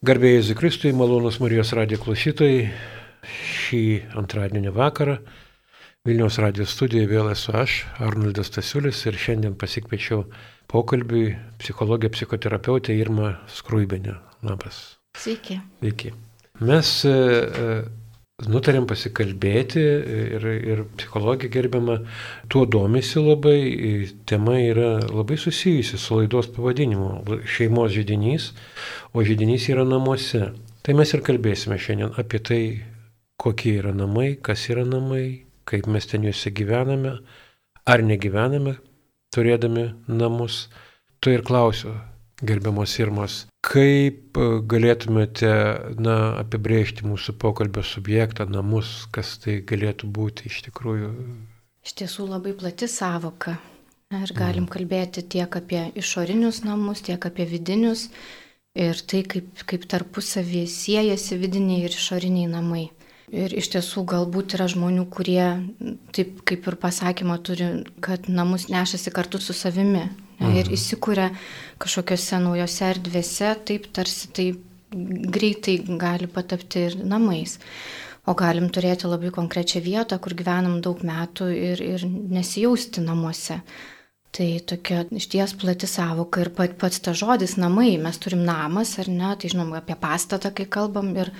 Garbėjai 0.00 0.40
Zikristui, 0.48 0.94
malonus 0.96 1.36
Marijos 1.44 1.74
radijo 1.76 2.00
klausytojai, 2.00 2.70
šį 3.28 3.84
antradienį 4.16 4.72
vakarą 4.72 5.18
Vilniaus 6.08 6.38
radijo 6.40 6.64
studijoje 6.64 7.10
vėl 7.10 7.26
esu 7.28 7.52
aš, 7.60 7.74
Arnoldas 8.00 8.48
Tasiulis 8.54 9.02
ir 9.04 9.18
šiandien 9.20 9.58
pasikviečiau 9.60 10.22
pokalbiui 10.72 11.34
psichologę 11.60 12.08
psichoterapeutę 12.14 12.96
Irmą 12.96 13.34
Skruibinę. 13.44 14.14
Labas. 14.40 14.78
Sveiki. 15.20 15.58
Sveiki. 15.82 16.14
Mes 16.64 16.94
e, 17.04 17.12
e, 17.12 17.76
nutarėm 18.48 18.86
pasikalbėti 18.88 19.82
ir, 20.36 20.46
ir 20.72 20.82
psichologija 20.96 21.52
gerbiama 21.52 21.98
tuo 22.52 22.64
domisi 22.66 23.20
labai, 23.20 23.58
tema 24.28 24.56
yra 24.60 24.98
labai 25.10 25.36
susijusi 25.40 25.98
su 26.00 26.20
laidos 26.20 26.50
pavadinimu- 26.54 27.24
šeimos 27.56 27.92
žydinys, 27.92 28.52
o 29.12 29.24
žydinys 29.26 29.68
yra 29.74 29.84
namuose. 29.84 30.52
Tai 30.82 30.94
mes 30.94 31.12
ir 31.14 31.20
kalbėsime 31.20 31.76
šiandien 31.76 32.16
apie 32.18 32.38
tai, 32.38 32.62
kokie 33.36 33.78
yra 33.80 33.92
namai, 33.92 34.38
kas 34.42 34.68
yra 34.68 34.84
namai, 34.84 35.44
kaip 35.64 35.86
mes 35.86 36.06
ten 36.06 36.22
juose 36.22 36.50
gyvename, 36.50 37.18
ar 37.86 37.98
negyvename, 37.98 38.78
turėdami 39.34 39.94
namus. 40.08 40.68
Tu 41.20 41.30
ir 41.30 41.42
klausiu, 41.42 41.92
gerbiamos 42.42 42.96
Irmos, 43.00 43.44
kaip 43.64 44.38
galėtumėte 44.70 45.50
na, 46.00 46.16
apibrėžti 46.40 47.06
mūsų 47.08 47.36
pokalbio 47.40 47.84
subjektą, 47.86 48.46
namus, 48.50 49.06
kas 49.14 49.36
tai 49.42 49.60
galėtų 49.66 50.10
būti 50.10 50.48
iš 50.50 50.62
tikrųjų? 50.68 51.10
Iš 51.84 51.96
tiesų 52.00 52.28
labai 52.28 52.54
plati 52.56 52.88
savoka. 52.90 53.58
Ir 54.10 54.32
galim 54.34 54.64
mm. 54.64 54.70
kalbėti 54.72 55.22
tiek 55.22 55.54
apie 55.54 55.84
išorinius 55.94 56.64
namus, 56.66 57.04
tiek 57.06 57.22
apie 57.28 57.44
vidinius 57.46 58.08
ir 58.74 58.98
tai, 59.06 59.20
kaip, 59.22 59.62
kaip 59.70 59.84
tarpusavį 59.90 60.64
siejasi 60.66 61.38
vidiniai 61.38 61.84
ir 61.86 61.94
išoriniai 61.94 62.48
namai. 62.50 62.88
Ir 63.30 63.54
iš 63.54 63.68
tiesų 63.76 64.02
galbūt 64.10 64.56
yra 64.56 64.66
žmonių, 64.72 65.04
kurie, 65.14 65.44
taip 66.10 66.40
kaip 66.48 66.66
ir 66.66 66.76
pasakymą 66.82 67.36
turi, 67.46 67.68
kad 68.02 68.26
namus 68.26 68.66
nešasi 68.72 69.12
kartu 69.14 69.38
su 69.38 69.54
savimi 69.54 70.08
mhm. 70.40 70.56
ir 70.60 70.72
įsikūrė 70.76 71.30
kažkokiose 71.80 72.40
naujose 72.42 72.90
erdvėse, 72.90 73.54
taip 73.68 73.88
tarsi 73.96 74.32
tai 74.36 74.50
greitai 74.90 75.78
gali 76.00 76.26
patapti 76.26 76.86
ir 76.88 76.98
namais. 77.04 77.58
O 78.28 78.34
galim 78.36 78.68
turėti 78.68 79.08
labai 79.08 79.30
konkrečią 79.32 79.80
vietą, 79.82 80.18
kur 80.20 80.34
gyvenam 80.36 80.80
daug 80.84 81.00
metų 81.06 81.48
ir, 81.56 81.80
ir 81.80 82.04
nesijausti 82.06 83.02
namuose. 83.02 83.60
Tai 84.30 84.46
tokia 84.62 85.02
išties 85.10 85.56
plati 85.58 85.88
savoka 85.90 86.44
ir 86.44 86.52
pat, 86.54 86.76
pats 86.78 87.00
ta 87.02 87.14
žodis 87.16 87.56
namai, 87.58 87.96
mes 87.98 88.18
turim 88.22 88.44
namas 88.46 88.92
ar 89.02 89.08
ne, 89.10 89.32
tai 89.34 89.50
žinom 89.50 89.72
apie 89.74 89.96
pastatą, 89.98 90.52
kai 90.54 90.68
kalbam 90.70 91.10
ir 91.18 91.32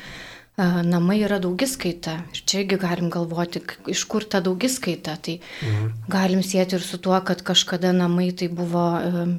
namai 0.84 1.20
yra 1.24 1.38
daugiskaita. 1.42 2.14
Ir 2.34 2.42
čia 2.48 2.62
irgi 2.62 2.78
galim 2.80 3.10
galvoti, 3.12 3.62
iš 3.90 4.04
kur 4.10 4.24
ta 4.28 4.42
daugiskaita. 4.44 5.16
Tai 5.24 5.36
mhm. 5.40 5.90
galim 6.12 6.42
sėti 6.46 6.76
ir 6.78 6.84
su 6.84 7.00
tuo, 7.02 7.16
kad 7.26 7.42
kažkada 7.46 7.92
namai 7.96 8.30
tai 8.36 8.50
buvo 8.52 8.84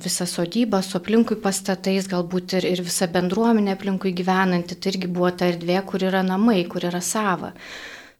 visa 0.03 0.27
sodyba, 0.29 0.81
su 0.85 0.97
aplinkui 0.99 1.39
pastatais, 1.43 2.09
galbūt 2.11 2.57
ir, 2.59 2.69
ir 2.73 2.83
visa 2.85 3.09
bendruomenė 3.11 3.75
aplinkui 3.75 4.15
gyvenanti. 4.17 4.77
Tai 4.77 4.95
irgi 4.95 5.11
buvo 5.11 5.31
ta 5.35 5.51
erdvė, 5.51 5.81
kur 5.87 6.07
yra 6.09 6.23
namai, 6.25 6.63
kur 6.71 6.87
yra 6.89 7.03
sava. 7.05 7.53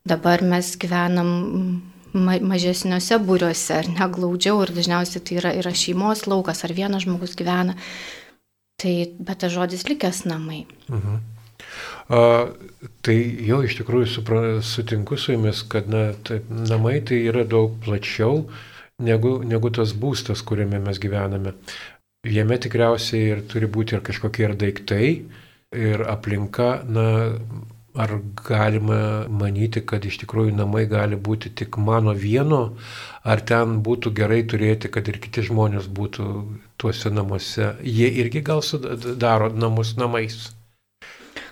Dabar 0.08 0.42
mes 0.42 0.76
gyvenam 0.82 1.34
ma 2.12 2.38
mažesniuose 2.44 3.20
būriuose, 3.24 3.76
ar 3.78 3.90
neglaudžiau, 3.92 4.64
ir 4.66 4.74
dažniausiai 4.76 5.24
tai 5.24 5.38
yra, 5.40 5.54
yra 5.62 5.72
šeimos 5.72 6.26
laukas, 6.28 6.66
ar 6.66 6.74
vienas 6.76 7.06
žmogus 7.06 7.38
gyvena. 7.40 7.78
Tai, 8.82 8.96
bet 9.22 9.44
tas 9.44 9.54
žodis 9.54 9.86
likęs 9.88 10.26
namai. 10.26 10.66
Mhm. 10.90 11.31
A, 12.10 12.50
tai 13.06 13.18
jau 13.48 13.62
iš 13.66 13.78
tikrųjų 13.82 14.10
supra, 14.10 14.42
sutinku 14.66 15.18
su 15.18 15.36
jumis, 15.36 15.64
kad 15.70 15.90
na, 15.92 16.12
taip, 16.28 16.50
namai 16.50 17.00
tai 17.06 17.22
yra 17.30 17.46
daug 17.48 17.78
plačiau 17.84 18.46
negu, 19.02 19.40
negu 19.46 19.72
tas 19.74 19.94
būstas, 19.98 20.44
kuriame 20.46 20.82
mes 20.82 21.02
gyvename. 21.02 21.56
Jame 22.28 22.58
tikriausiai 22.62 23.36
ir 23.36 23.46
turi 23.50 23.70
būti 23.70 23.98
ir 23.98 24.06
kažkokie 24.06 24.46
ir 24.46 24.58
daiktai, 24.60 25.06
ir 25.74 26.04
aplinka, 26.10 26.82
na, 26.86 27.06
ar 27.96 28.20
galima 28.48 29.28
manyti, 29.28 29.82
kad 29.86 30.06
iš 30.08 30.22
tikrųjų 30.22 30.54
namai 30.56 30.86
gali 30.88 31.18
būti 31.20 31.52
tik 31.62 31.78
mano 31.78 32.14
vieno, 32.16 32.62
ar 33.24 33.42
ten 33.44 33.82
būtų 33.84 34.14
gerai 34.16 34.42
turėti, 34.48 34.92
kad 34.92 35.10
ir 35.12 35.20
kiti 35.24 35.44
žmonės 35.50 35.90
būtų 35.92 36.28
tuose 36.80 37.12
namuose. 37.12 37.74
Jie 37.84 38.08
irgi 38.24 38.44
gal 38.48 38.64
sudaro 38.64 39.52
namus 39.52 39.98
namais. 40.00 40.52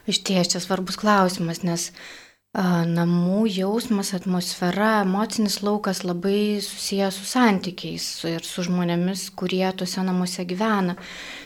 Iš 0.09 0.23
ties 0.25 0.49
čia 0.51 0.61
svarbus 0.63 0.97
klausimas, 0.97 1.61
nes 1.61 1.89
a, 1.89 2.83
namų 2.89 3.43
jausmas, 3.53 4.13
atmosfera, 4.17 5.03
emocinis 5.05 5.59
laukas 5.61 6.01
labai 6.03 6.59
susijęs 6.65 7.19
su 7.19 7.27
santykiais 7.29 8.05
ir 8.31 8.45
su 8.45 8.65
žmonėmis, 8.65 9.27
kurie 9.37 9.67
tuose 9.77 10.05
namuose 10.05 10.47
gyvena. 10.49 10.97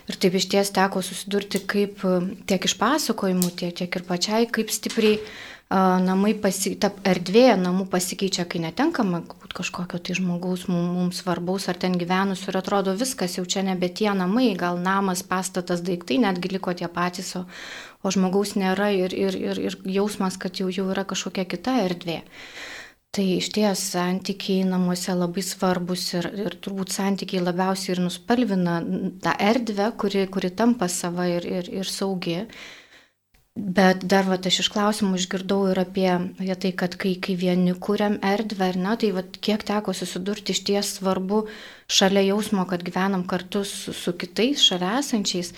Ir 0.08 0.20
taip 0.20 0.38
iš 0.40 0.48
ties 0.52 0.72
teko 0.76 1.04
susidurti 1.04 1.64
kaip 1.68 2.06
tiek 2.48 2.70
iš 2.70 2.78
pasakojimų, 2.80 3.52
tiek, 3.60 3.76
tiek 3.84 4.00
ir 4.00 4.08
pačiai, 4.08 4.48
kaip 4.52 4.72
stipriai 4.72 5.20
namai, 5.74 6.34
pasi, 6.38 6.76
ta 6.78 6.92
erdvė 7.08 7.56
namų 7.58 7.88
pasikeičia, 7.90 8.46
kai 8.46 8.62
netenkama 8.62 9.24
kažkokio 9.54 10.00
tai 10.02 10.16
žmogaus 10.18 10.68
mums 10.68 11.22
svarbaus 11.22 11.68
ar 11.70 11.78
ten 11.78 11.98
gyvenus 11.98 12.44
ir 12.48 12.58
atrodo 12.58 12.94
viskas 12.98 13.38
jau 13.38 13.46
čia 13.46 13.64
nebe 13.66 13.90
tie 13.90 14.12
namai, 14.14 14.54
gal 14.58 14.78
namas, 14.82 15.24
pastatas, 15.24 15.82
daiktai 15.82 16.20
netgi 16.22 16.54
liko 16.54 16.74
tie 16.74 16.88
patys, 16.88 17.36
o, 17.38 17.46
o 18.04 18.12
žmogaus 18.12 18.54
nėra 18.60 18.92
ir, 18.94 19.16
ir, 19.16 19.38
ir, 19.40 19.64
ir 19.72 19.80
jausmas, 19.98 20.38
kad 20.38 20.60
jau, 20.60 20.70
jau 20.74 20.90
yra 20.92 21.06
kažkokia 21.08 21.48
kita 21.50 21.80
erdvė. 21.88 22.22
Tai 23.14 23.24
iš 23.30 23.52
ties 23.54 23.82
santykiai 23.94 24.64
namuose 24.66 25.14
labai 25.14 25.44
svarbus 25.46 26.08
ir, 26.18 26.28
ir 26.46 26.56
turbūt 26.66 26.96
santykiai 26.96 27.44
labiausiai 27.44 27.94
ir 27.94 28.02
nuspalvina 28.02 28.80
tą 29.22 29.36
erdvę, 29.50 29.92
kuri, 30.02 30.24
kuri 30.34 30.50
tampa 30.58 30.88
sava 30.90 31.28
ir, 31.30 31.46
ir, 31.46 31.70
ir 31.82 31.92
saugi. 31.98 32.40
Bet 33.54 34.02
dar 34.10 34.26
va, 34.26 34.40
aš 34.50 34.64
iš 34.64 34.72
klausimų 34.74 35.20
išgirdau 35.20 35.60
ir 35.70 35.78
apie, 35.84 36.10
apie 36.10 36.56
tai, 36.64 36.72
kad 36.74 36.96
kai, 36.98 37.12
kai 37.22 37.36
vieni 37.38 37.76
kuriam 37.78 38.16
erdvę, 38.26 38.72
ar 38.72 38.80
ne, 38.82 38.96
tai 38.98 39.12
va, 39.14 39.22
kiek 39.22 39.62
teko 39.62 39.94
susidurti 39.94 40.56
iš 40.56 40.64
ties 40.66 40.96
svarbu 40.98 41.44
šalia 41.86 42.24
jausmo, 42.32 42.66
kad 42.66 42.82
gyvenam 42.82 43.28
kartu 43.30 43.62
su, 43.62 43.94
su 43.94 44.16
kitais, 44.18 44.66
šalia 44.66 44.96
esančiais, 45.04 45.54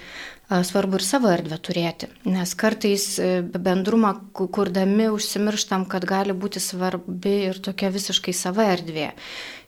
svarbu 0.50 1.00
ir 1.00 1.04
savo 1.06 1.32
erdvę 1.34 1.58
turėti, 1.58 2.10
nes 2.30 2.52
kartais 2.58 3.06
e, 3.18 3.30
bendrumą 3.42 4.14
kurdami 4.34 5.08
užsimirštam, 5.10 5.88
kad 5.90 6.06
gali 6.06 6.36
būti 6.38 6.62
svarbi 6.62 7.34
ir 7.48 7.62
tokia 7.66 7.90
visiškai 7.94 8.34
sava 8.34 8.70
erdvė. 8.76 9.12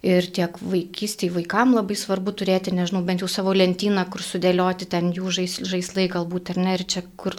Ir 0.06 0.28
tiek 0.30 0.54
vaikystėje 0.62 1.34
vaikam 1.34 1.74
labai 1.74 1.96
svarbu 1.98 2.36
turėti, 2.38 2.70
nežinau, 2.78 3.02
bent 3.04 3.24
jau 3.24 3.30
savo 3.32 3.56
lentyną, 3.58 4.04
kur 4.14 4.22
sudėlioti 4.22 4.86
ten 4.92 5.10
jų 5.16 5.34
žais, 5.40 5.56
žaislai 5.66 6.06
galbūt 6.14 6.54
ar 6.54 6.62
ne, 6.62 6.76
ir 6.78 6.86
čia 6.86 7.02
kur 7.18 7.34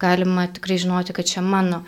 galima 0.00 0.46
tikrai 0.48 0.80
žinoti, 0.80 1.12
kad 1.12 1.28
čia 1.28 1.44
mano. 1.44 1.82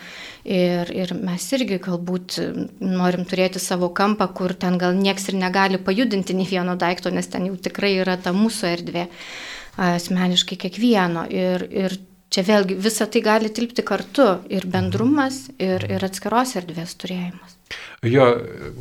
Ir, 0.44 0.92
ir 0.92 1.16
mes 1.16 1.48
irgi 1.56 1.80
galbūt 1.88 2.36
norim 2.84 3.24
turėti 3.24 3.64
savo 3.64 3.88
kampą, 3.96 4.28
kur 4.36 4.52
ten 4.52 4.76
gal 4.78 4.92
nieks 4.92 5.32
ir 5.32 5.40
negali 5.40 5.80
pajudinti 5.80 6.36
nei 6.36 6.44
vieno 6.52 6.76
daikto, 6.76 7.08
nes 7.08 7.32
ten 7.32 7.48
jau 7.48 7.56
tikrai 7.56 7.96
yra 8.04 8.20
ta 8.20 8.36
mūsų 8.36 8.72
erdvė 8.76 9.08
asmeniškai 9.80 10.58
kiekvieno. 10.66 11.24
Ir, 11.30 11.66
ir 11.70 11.96
čia 12.34 12.44
vėlgi 12.46 12.76
visa 12.82 13.06
tai 13.10 13.22
gali 13.24 13.50
tilpti 13.54 13.84
kartu 13.86 14.26
ir 14.52 14.66
bendrumas, 14.70 15.46
ir, 15.62 15.86
ir 15.90 16.06
atskiros 16.06 16.56
erdvės 16.60 16.96
turėjimas. 17.00 17.58
Jo, 18.04 18.26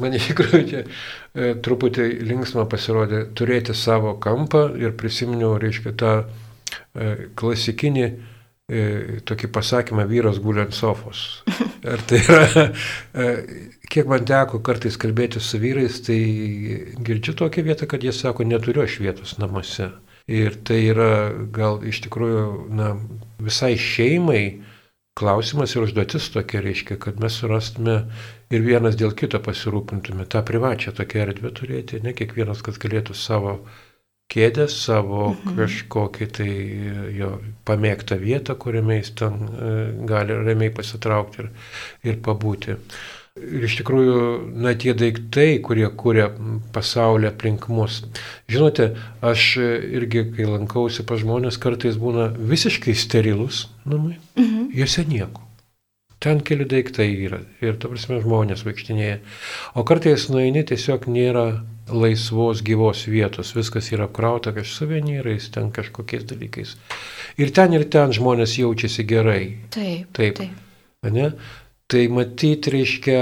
man 0.01 0.15
iš 0.17 0.31
tikrųjų 0.31 0.63
čia 0.69 0.81
e, 0.83 1.53
truputį 1.63 2.07
linksma 2.27 2.65
pasirodė 2.69 3.23
turėti 3.37 3.75
savo 3.77 4.17
kampą 4.21 4.67
ir 4.79 4.95
prisiminiau, 4.99 5.55
reiškia, 5.61 5.93
tą 5.99 6.13
e, 6.19 7.29
klasikinį 7.39 8.03
e, 8.09 8.11
tokį 9.29 9.49
pasakymą 9.55 10.06
vyras 10.09 10.41
guli 10.44 10.65
ant 10.65 10.75
sofos. 10.75 11.44
Ar 11.94 12.03
tai 12.09 12.19
yra, 12.19 12.68
e, 13.15 13.29
kiek 13.94 14.09
man 14.12 14.27
teko 14.27 14.59
kartais 14.65 15.00
kalbėti 15.00 15.41
su 15.44 15.62
vyrais, 15.63 16.01
tai 16.03 16.19
girdžiu 17.00 17.38
tokią 17.39 17.63
vietą, 17.69 17.88
kad 17.89 18.03
jie 18.03 18.13
sako, 18.15 18.47
neturiu 18.47 18.83
aš 18.83 19.00
vietos 19.03 19.38
namuose. 19.39 19.94
Ir 20.31 20.55
tai 20.63 20.79
yra 20.87 21.33
gal 21.51 21.81
iš 21.83 21.99
tikrųjų 22.05 22.43
na, 22.71 22.93
visai 23.43 23.73
šeimai 23.75 24.63
klausimas 25.19 25.75
ir 25.75 25.85
užduotis 25.85 26.29
tokia 26.33 26.61
reiškia, 26.63 26.97
kad 27.01 27.19
mes 27.21 27.35
surastume 27.41 27.97
ir 28.53 28.63
vienas 28.65 28.95
dėl 28.99 29.13
kito 29.17 29.41
pasirūpintume 29.43 30.25
tą 30.31 30.41
privačią 30.47 30.93
tokią 30.95 31.25
erdvę 31.27 31.51
turėti, 31.59 31.99
ne 32.05 32.15
kiekvienas, 32.17 32.63
kad 32.65 32.79
galėtų 32.81 33.17
savo 33.17 33.57
kėdę, 34.33 34.67
savo 34.71 35.33
mhm. 35.33 35.57
kažkokį 35.59 36.29
tai 36.37 36.51
jo 37.17 37.33
pamėgtą 37.67 38.17
vietą, 38.21 38.55
kuriame 38.59 39.01
jis 39.01 39.11
ten 39.19 39.43
e, 39.43 39.73
gali 40.09 40.39
ramiai 40.39 40.73
pasitraukti 40.73 41.43
ir, 41.43 41.51
ir 42.07 42.21
pabūti. 42.25 42.79
Ir 43.33 43.63
iš 43.65 43.80
tikrųjų, 43.80 44.18
na, 44.62 44.75
tie 44.77 44.94
daiktai, 44.94 45.56
kurie 45.65 45.88
kūrė 45.89 46.27
pasaulį 46.75 47.31
aplink 47.31 47.63
mus. 47.65 48.03
Žinote, 48.45 48.91
aš 49.25 49.45
irgi, 49.57 50.21
kai 50.35 50.45
lankausi 50.45 51.01
pa 51.09 51.18
žmonės, 51.18 51.57
kartais 51.57 51.97
būna 51.97 52.27
visiškai 52.38 52.94
sterilus 52.94 53.63
namai, 53.89 54.19
mhm. 54.38 54.68
juose 54.77 55.06
nieko. 55.09 55.41
Ten 56.21 56.44
keli 56.45 56.68
daiktai 56.69 57.07
yra 57.25 57.41
ir, 57.57 57.74
ta 57.81 57.89
prasme, 57.89 58.19
žmonės 58.21 58.62
vaikštinėja. 58.68 59.18
O 59.74 59.83
kartais 59.83 60.27
nueini 60.30 60.62
tiesiog 60.69 61.09
nėra 61.09 61.47
laisvos 61.89 62.62
gyvos 62.63 63.01
vietos, 63.09 63.56
viskas 63.57 63.89
yra 63.91 64.06
apkrauta 64.07 64.53
kažkokiais 64.53 64.77
suvenyrais, 64.77 65.50
ten 65.57 65.74
kažkokiais 65.74 66.30
dalykais. 66.30 66.77
Ir 67.41 67.50
ten 67.50 67.74
ir 67.74 67.89
ten 67.89 68.13
žmonės 68.13 68.59
jaučiasi 68.62 69.09
gerai. 69.09 69.41
Taip. 69.74 70.13
Taip. 70.13 70.38
taip. 70.38 70.62
Ne? 71.12 71.33
Tai 71.94 72.07
matyti, 72.10 72.72
reiškia, 72.74 73.18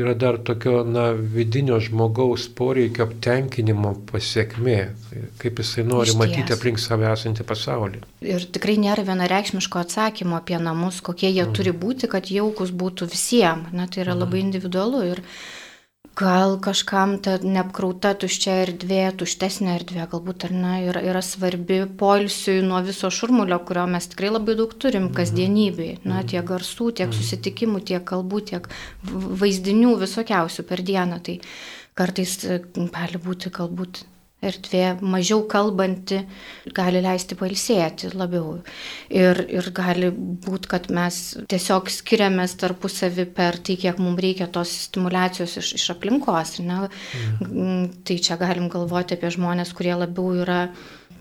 yra 0.00 0.14
dar 0.18 0.40
tokio, 0.42 0.80
na, 0.82 1.12
vidinio 1.14 1.76
žmogaus 1.78 2.48
poreikio 2.58 3.04
aptenkinimo 3.06 3.92
pasiekmė, 4.08 4.78
kaip 5.38 5.62
jisai 5.62 5.84
nori 5.86 6.16
matyti 6.18 6.56
aplink 6.56 6.82
save 6.82 7.06
esantį 7.12 7.46
pasaulį. 7.46 8.02
Ir 8.26 8.48
tikrai 8.56 8.74
nėra 8.82 9.04
vienareikšmiško 9.06 9.84
atsakymo 9.84 10.40
apie 10.40 10.58
namus, 10.58 10.98
kokie 11.06 11.30
jie 11.30 11.44
mm. 11.44 11.54
turi 11.54 11.76
būti, 11.84 12.10
kad 12.10 12.26
jaukus 12.34 12.74
būtų 12.74 13.06
visiems. 13.14 13.70
Na, 13.70 13.86
tai 13.86 14.02
yra 14.02 14.16
mm. 14.16 14.24
labai 14.24 14.42
individualu. 14.42 15.04
Ir 15.12 15.22
Gal 16.18 16.56
kažkam 16.58 17.12
ta 17.22 17.36
neapkrauta 17.38 18.10
tuščia 18.18 18.56
erdvė, 18.64 19.02
tuštesnė 19.20 19.76
erdvė, 19.76 20.06
galbūt 20.10 20.48
ar 20.48 20.54
ne, 20.56 20.72
yra, 20.88 21.02
yra 21.12 21.22
svarbi 21.22 21.84
polsiui 22.00 22.64
nuo 22.66 22.80
viso 22.82 23.10
šurmulio, 23.14 23.60
kurio 23.68 23.84
mes 23.86 24.10
tikrai 24.10 24.32
labai 24.32 24.56
daug 24.58 24.74
turim 24.74 25.06
mhm. 25.06 25.14
kasdienybėje. 25.20 26.00
Na, 26.02 26.18
mhm. 26.18 26.28
tiek 26.32 26.48
garsų, 26.48 26.90
tiek 26.98 27.06
mhm. 27.06 27.18
susitikimų, 27.20 27.84
tiek 27.92 28.06
kalbų, 28.08 28.42
tiek 28.50 28.70
vaizdinių 29.44 29.94
visokiausių 30.02 30.66
per 30.66 30.82
dieną. 30.90 31.20
Tai 31.22 31.38
kartais 31.98 32.38
gali 32.74 33.22
būti 33.22 33.54
galbūt 33.54 34.02
erdvė 34.44 34.98
mažiau 35.02 35.42
kalbanti 35.50 36.20
gali 36.74 37.00
leisti 37.02 37.34
pailsėti 37.38 38.12
labiau. 38.14 38.58
Ir, 39.10 39.40
ir 39.50 39.70
gali 39.74 40.12
būti, 40.12 40.70
kad 40.70 40.86
mes 40.94 41.18
tiesiog 41.50 41.90
skiriamės 41.90 42.54
tarpusavį 42.60 43.26
per 43.34 43.58
tai, 43.58 43.78
kiek 43.80 43.98
mums 44.02 44.22
reikia 44.22 44.46
tos 44.52 44.74
stimulacijos 44.86 45.58
iš, 45.62 45.72
iš 45.80 45.88
aplinkos. 45.96 46.58
Ne? 46.62 46.84
Mhm. 46.86 47.98
Tai 48.06 48.18
čia 48.22 48.38
galim 48.40 48.70
galvoti 48.72 49.18
apie 49.18 49.32
žmonės, 49.34 49.74
kurie 49.74 49.96
labiau 49.98 50.36
yra 50.44 50.62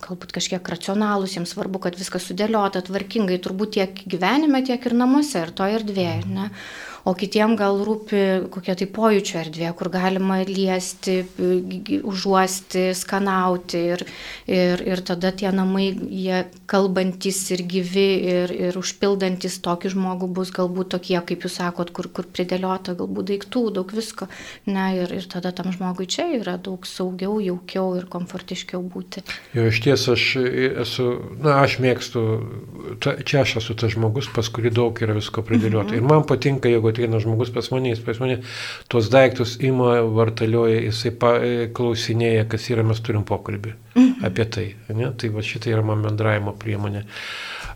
galbūt 0.04 0.34
kažkiek 0.36 0.70
racionalūs, 0.70 1.34
jiems 1.38 1.56
svarbu, 1.56 1.82
kad 1.82 1.98
viskas 1.98 2.28
sudėliota 2.30 2.84
tvarkingai, 2.86 3.40
turbūt 3.42 3.74
tiek 3.80 4.04
gyvenime, 4.06 4.62
tiek 4.66 4.84
ir 4.86 4.94
namuose, 4.98 5.42
ir 5.42 5.54
to 5.58 5.66
erdvėje. 5.78 6.20
Ne? 6.30 6.52
O 7.08 7.14
kitiem 7.16 7.56
gal 7.60 7.80
rūpi 7.88 8.50
kokia 8.52 8.76
tai 8.80 8.88
pojūčio 8.92 9.40
erdvė, 9.46 9.70
kur 9.78 9.90
galima 9.94 10.42
liesti, 10.48 11.22
užuosti, 12.04 12.90
skanauti 12.98 13.84
ir, 13.94 14.04
ir, 14.52 14.84
ir 14.84 15.04
tada 15.08 15.32
tie 15.32 15.52
namai, 15.56 15.90
jie 15.96 16.44
kalbantis 16.68 17.40
ir 17.56 17.64
gyvi 17.70 18.08
ir, 18.34 18.54
ir 18.70 18.80
užpildantis 18.80 19.60
tokį 19.64 19.94
žmogų 19.96 20.30
bus 20.40 20.52
galbūt 20.56 20.92
tokie, 20.98 21.16
kaip 21.30 21.48
jūs 21.48 21.60
sakot, 21.62 21.94
kur, 21.96 22.10
kur 22.12 22.28
pridėliota 22.28 22.98
galbūt 23.00 23.32
daiktų, 23.32 23.64
daug 23.80 23.94
visko. 23.96 24.28
Ne, 24.68 24.90
ir, 25.04 25.14
ir 25.22 25.30
tada 25.32 25.54
tam 25.56 25.72
žmogui 25.76 26.10
čia 26.12 26.28
yra 26.36 26.58
daug 26.60 26.84
saugiau, 26.88 27.40
jaukiau 27.44 27.96
ir 28.00 28.08
komfortiškiau 28.12 28.84
būti. 28.84 29.24
Jo, 29.56 29.68
iš 29.72 29.82
ties 29.86 30.08
aš 30.12 30.28
esu, 30.84 31.08
na, 31.40 31.62
aš 31.64 31.80
mėgstu, 31.84 32.26
ta, 33.04 33.16
čia 33.24 33.46
aš 33.46 33.58
esu 33.62 33.78
tas 33.80 33.96
žmogus, 33.96 34.30
pas 34.36 34.52
kurį 34.52 34.74
daug 34.76 35.04
yra 35.04 35.16
visko 35.18 35.44
pridėliota. 35.46 35.94
Mhm. 35.94 36.02
Ir 36.02 36.12
man 36.12 36.28
patinka, 36.28 36.72
jeigu 36.72 36.92
ateina 36.98 37.22
žmogus 37.22 37.52
pas 37.54 37.70
mane, 37.72 37.92
jis 37.94 38.02
pas 38.04 38.20
mane 38.20 38.40
tuos 38.90 39.10
daiktus 39.14 39.58
ima, 39.64 40.00
vartalioja, 40.02 40.82
jisai 40.88 41.14
pa, 41.20 41.36
e, 41.38 41.68
klausinėja, 41.74 42.48
kas 42.50 42.70
yra, 42.74 42.86
mes 42.88 43.02
turim 43.06 43.26
pokalbį 43.28 43.76
mhm. 43.96 44.26
apie 44.28 44.48
tai. 44.50 44.68
Ne? 44.90 45.12
Tai 45.14 45.32
va 45.36 45.46
šitai 45.46 45.76
yra 45.76 45.86
man 45.86 46.02
bendravimo 46.06 46.56
priemonė. 46.58 47.06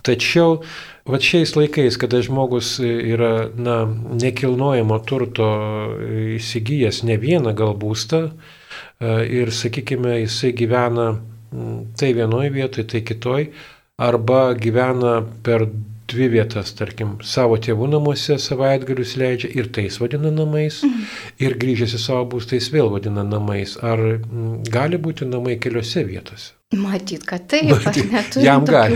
Tačiau 0.02 0.62
va 1.06 1.20
šiais 1.22 1.54
laikais, 1.54 1.98
kada 2.02 2.24
žmogus 2.26 2.80
yra 2.82 3.52
na, 3.54 3.84
nekilnojamo 4.18 4.98
turto 5.06 5.52
įsigijęs 6.38 7.04
ne 7.06 7.20
vieną 7.22 7.54
gal 7.58 7.76
būstą 7.78 8.24
e, 8.26 8.32
ir, 9.30 9.54
sakykime, 9.54 10.24
jisai 10.24 10.56
gyvena 10.58 11.12
tai 12.00 12.14
vienoje 12.16 12.50
vietoje, 12.50 12.88
tai 12.88 13.02
kitoje, 13.04 13.52
arba 14.02 14.54
gyvena 14.58 15.20
per 15.44 15.68
dvi 16.12 16.28
vietas, 16.36 16.74
tarkim, 16.78 17.18
savo 17.26 17.58
tėvų 17.62 17.90
namuose 17.96 18.38
savaitgalius 18.42 19.16
leidžia 19.20 19.52
ir 19.58 19.72
tais 19.74 20.00
vadina 20.02 20.32
namais, 20.34 20.82
mhm. 20.88 21.06
ir 21.44 21.58
grįžęs 21.62 21.98
į 21.98 22.02
savo 22.06 22.26
būstais 22.36 22.72
vėl 22.74 22.92
vadina 22.94 23.26
namais. 23.28 23.78
Ar 23.82 24.02
m, 24.02 24.62
gali 24.68 25.00
būti 25.02 25.28
namai 25.30 25.58
keliose 25.62 26.06
vietose? 26.08 26.54
Matyt, 26.72 27.26
kad 27.28 27.50
taip, 27.52 27.68
Matyt, 27.68 28.06
aš 28.06 28.12
neturiu. 28.14 28.46
Jam 28.46 28.64
gali. 28.64 28.96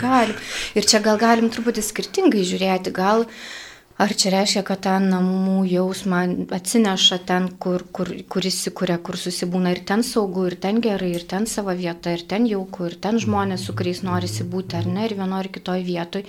gali. 0.00 0.34
Ir 0.74 0.88
čia 0.90 0.98
gal 1.04 1.20
galim 1.20 1.52
truputį 1.54 1.84
skirtingai 1.86 2.42
žiūrėti, 2.48 2.90
gal 2.96 3.22
Ar 3.96 4.12
čia 4.12 4.28
reiškia, 4.34 4.60
kad 4.68 4.82
tą 4.84 4.94
namų 5.00 5.62
jausmą 5.70 6.18
atsineša 6.52 7.16
ten, 7.30 7.46
kur, 7.64 7.80
kur, 7.96 8.10
kur 8.28 8.44
įsikūrė, 8.44 8.98
kur 9.06 9.16
susibūna 9.16 9.72
ir 9.72 9.80
ten 9.88 10.04
saugu, 10.04 10.44
ir 10.50 10.58
ten 10.60 10.82
gerai, 10.84 11.14
ir 11.16 11.24
ten 11.30 11.48
savo 11.48 11.72
vieta, 11.78 12.12
ir 12.12 12.26
ten 12.28 12.44
jauku, 12.50 12.90
ir 12.90 12.98
ten 13.00 13.16
žmonės, 13.22 13.64
su 13.64 13.72
kuriais 13.78 14.02
norisi 14.04 14.44
būti, 14.44 14.76
ar 14.76 14.90
ne, 14.90 15.06
ir 15.08 15.16
vienoje 15.16 15.46
ar 15.46 15.48
kitoje 15.54 15.86
vietoje. 15.88 16.28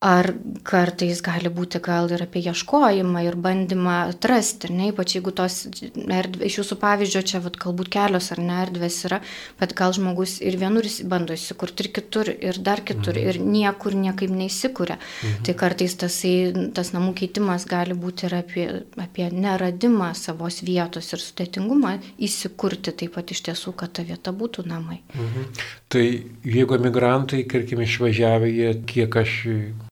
Ar 0.00 0.30
kartais 0.64 1.18
gali 1.20 1.50
būti 1.52 1.76
gal 1.84 2.06
ir 2.08 2.22
apie 2.24 2.40
ieškojimą 2.48 3.20
ir 3.20 3.34
bandymą 3.36 3.96
atrasti, 4.14 4.70
ne, 4.72 4.86
ypač 4.94 5.18
jeigu 5.18 5.34
tos 5.36 5.58
erdvės, 5.68 6.46
iš 6.46 6.54
jūsų 6.56 6.78
pavyzdžio 6.80 7.20
čia 7.28 7.40
vat, 7.44 7.58
galbūt 7.60 7.90
kelios 7.92 8.30
ar 8.32 8.40
ne 8.40 8.54
erdvės 8.62 8.96
yra, 9.04 9.18
bet 9.60 9.74
gal 9.76 9.92
žmogus 9.92 10.38
ir 10.40 10.56
vienur 10.62 10.88
bando 11.04 11.36
įsikurti, 11.36 11.84
ir 11.84 11.90
kitur, 11.98 12.30
ir 12.32 12.62
dar 12.64 12.80
kitur, 12.80 13.12
mhm. 13.12 13.28
ir 13.28 13.52
niekur 13.58 13.98
niekaip 14.06 14.32
neįsikuria. 14.38 14.96
Mhm. 14.96 15.44
Tai 15.44 15.56
kartais 15.66 15.98
tasai, 16.00 16.32
tas 16.80 16.94
namų 16.96 17.12
keitimas 17.20 17.68
gali 17.68 17.92
būti 18.06 18.30
ir 18.30 18.38
apie, 18.40 18.66
apie 19.04 19.28
neradimą 19.28 20.14
savos 20.16 20.62
vietos 20.64 21.12
ir 21.12 21.20
sudėtingumą 21.26 21.98
įsikurti 22.16 22.96
taip 23.04 23.18
pat 23.20 23.36
iš 23.36 23.44
tiesų, 23.50 23.76
kad 23.76 23.92
ta 24.00 24.08
vieta 24.08 24.32
būtų 24.32 24.64
namai. 24.64 25.02
Mhm. 25.12 25.46
Tai 25.90 26.04
jeigu 26.46 26.76
emigrantai, 26.76 27.40
tarkim, 27.50 27.80
išvažiavę, 27.82 28.46
jie 28.46 28.74
kiek 28.86 29.16
aš 29.18 29.32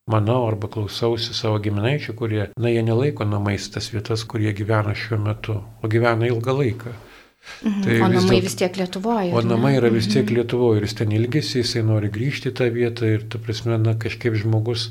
manau 0.06 0.44
arba 0.46 0.70
klausausi 0.70 1.34
savo 1.34 1.58
giminaičių, 1.64 2.14
kurie, 2.20 2.44
na, 2.54 2.70
jie 2.70 2.84
nelaiko 2.86 3.26
namais 3.26 3.66
tas 3.74 3.90
vietas, 3.90 4.22
kur 4.22 4.44
jie 4.44 4.52
gyvena 4.54 4.94
šiuo 4.94 5.18
metu, 5.24 5.58
o 5.82 5.90
gyvena 5.90 6.30
ilgą 6.30 6.54
laiką. 6.60 6.94
Mhm. 7.64 7.82
Tai 7.82 7.96
o 8.04 8.08
namai 8.12 8.36
vis, 8.36 8.44
vis 8.44 8.56
tiek 8.60 8.76
Lietuvoje. 8.76 9.32
O 9.32 9.42
namai 9.42 9.72
yra 9.78 9.90
vis 9.90 10.06
tiek 10.06 10.22
mhm. 10.22 10.36
Lietuvoje 10.36 10.78
ir 10.78 10.86
jis 10.86 10.94
ten 11.00 11.16
ilgisi, 11.16 11.62
jisai 11.64 11.82
nori 11.90 12.12
grįžti 12.14 12.52
į 12.52 12.54
tą 12.60 12.70
vietą 12.74 13.10
ir, 13.16 13.26
ta 13.32 13.42
prasme, 13.42 13.80
na, 13.82 13.96
kažkaip 13.98 14.38
žmogus, 14.38 14.86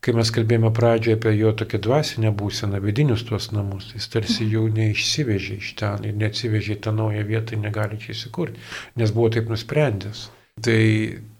kai 0.00 0.16
mes 0.16 0.32
kalbėjome 0.32 0.72
pradžioje 0.80 1.18
apie 1.18 1.34
jo 1.36 1.52
tokią 1.60 1.82
dvasinę 1.88 2.32
būseną, 2.40 2.80
vidinius 2.88 3.26
tuos 3.28 3.50
namus, 3.52 3.90
jis 3.98 4.08
tarsi 4.16 4.46
mhm. 4.46 4.54
jau 4.56 4.64
neišsivežė 4.80 5.60
iš 5.60 5.76
ten 5.82 6.08
ir 6.08 6.16
neatsivežė 6.24 6.78
į 6.78 6.80
tą 6.88 6.96
naują 7.02 7.28
vietą 7.28 7.58
ir 7.58 7.64
negali 7.68 8.00
čia 8.00 8.14
įsikurti, 8.16 8.64
nes 8.96 9.12
buvo 9.12 9.28
taip 9.36 9.52
nusprendęs. 9.52 10.28
Tai 10.64 10.82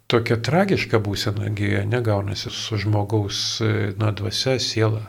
tokia 0.08 0.38
tragiška 0.40 1.00
būsena 1.04 1.50
negaunasi 1.88 2.52
su 2.54 2.78
žmogaus, 2.80 3.60
e, 3.60 3.92
na, 4.00 4.12
dvasia, 4.12 4.58
siela. 4.62 5.04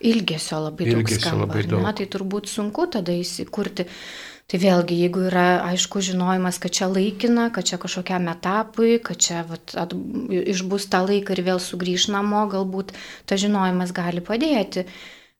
Ilgesio 0.00 0.62
labai 0.64 0.88
daug 0.88 1.02
Ilgesio 1.02 1.20
skamba, 1.28 1.44
labai 1.44 1.66
daug. 1.68 1.82
Na, 1.84 1.92
tai 1.96 2.08
turbūt 2.10 2.48
sunku 2.50 2.88
tada 2.90 3.14
įsikurti. 3.14 3.86
Tai 4.46 4.58
vėlgi, 4.62 5.00
jeigu 5.02 5.24
yra 5.26 5.46
aišku 5.72 5.98
žinojimas, 6.06 6.60
kad 6.62 6.70
čia 6.74 6.86
laikina, 6.86 7.48
kad 7.54 7.66
čia 7.66 7.80
kažkokiam 7.82 8.28
etapui, 8.30 9.00
kad 9.02 9.18
čia 9.18 9.42
vat, 9.48 9.74
at, 9.74 9.90
išbus 10.30 10.86
tą 10.92 11.00
laiką 11.02 11.34
ir 11.34 11.42
vėl 11.48 11.58
sugrįž 11.62 12.06
namo, 12.14 12.44
galbūt 12.52 12.94
tas 13.26 13.42
žinojimas 13.42 13.90
gali 13.94 14.22
padėti. 14.22 14.86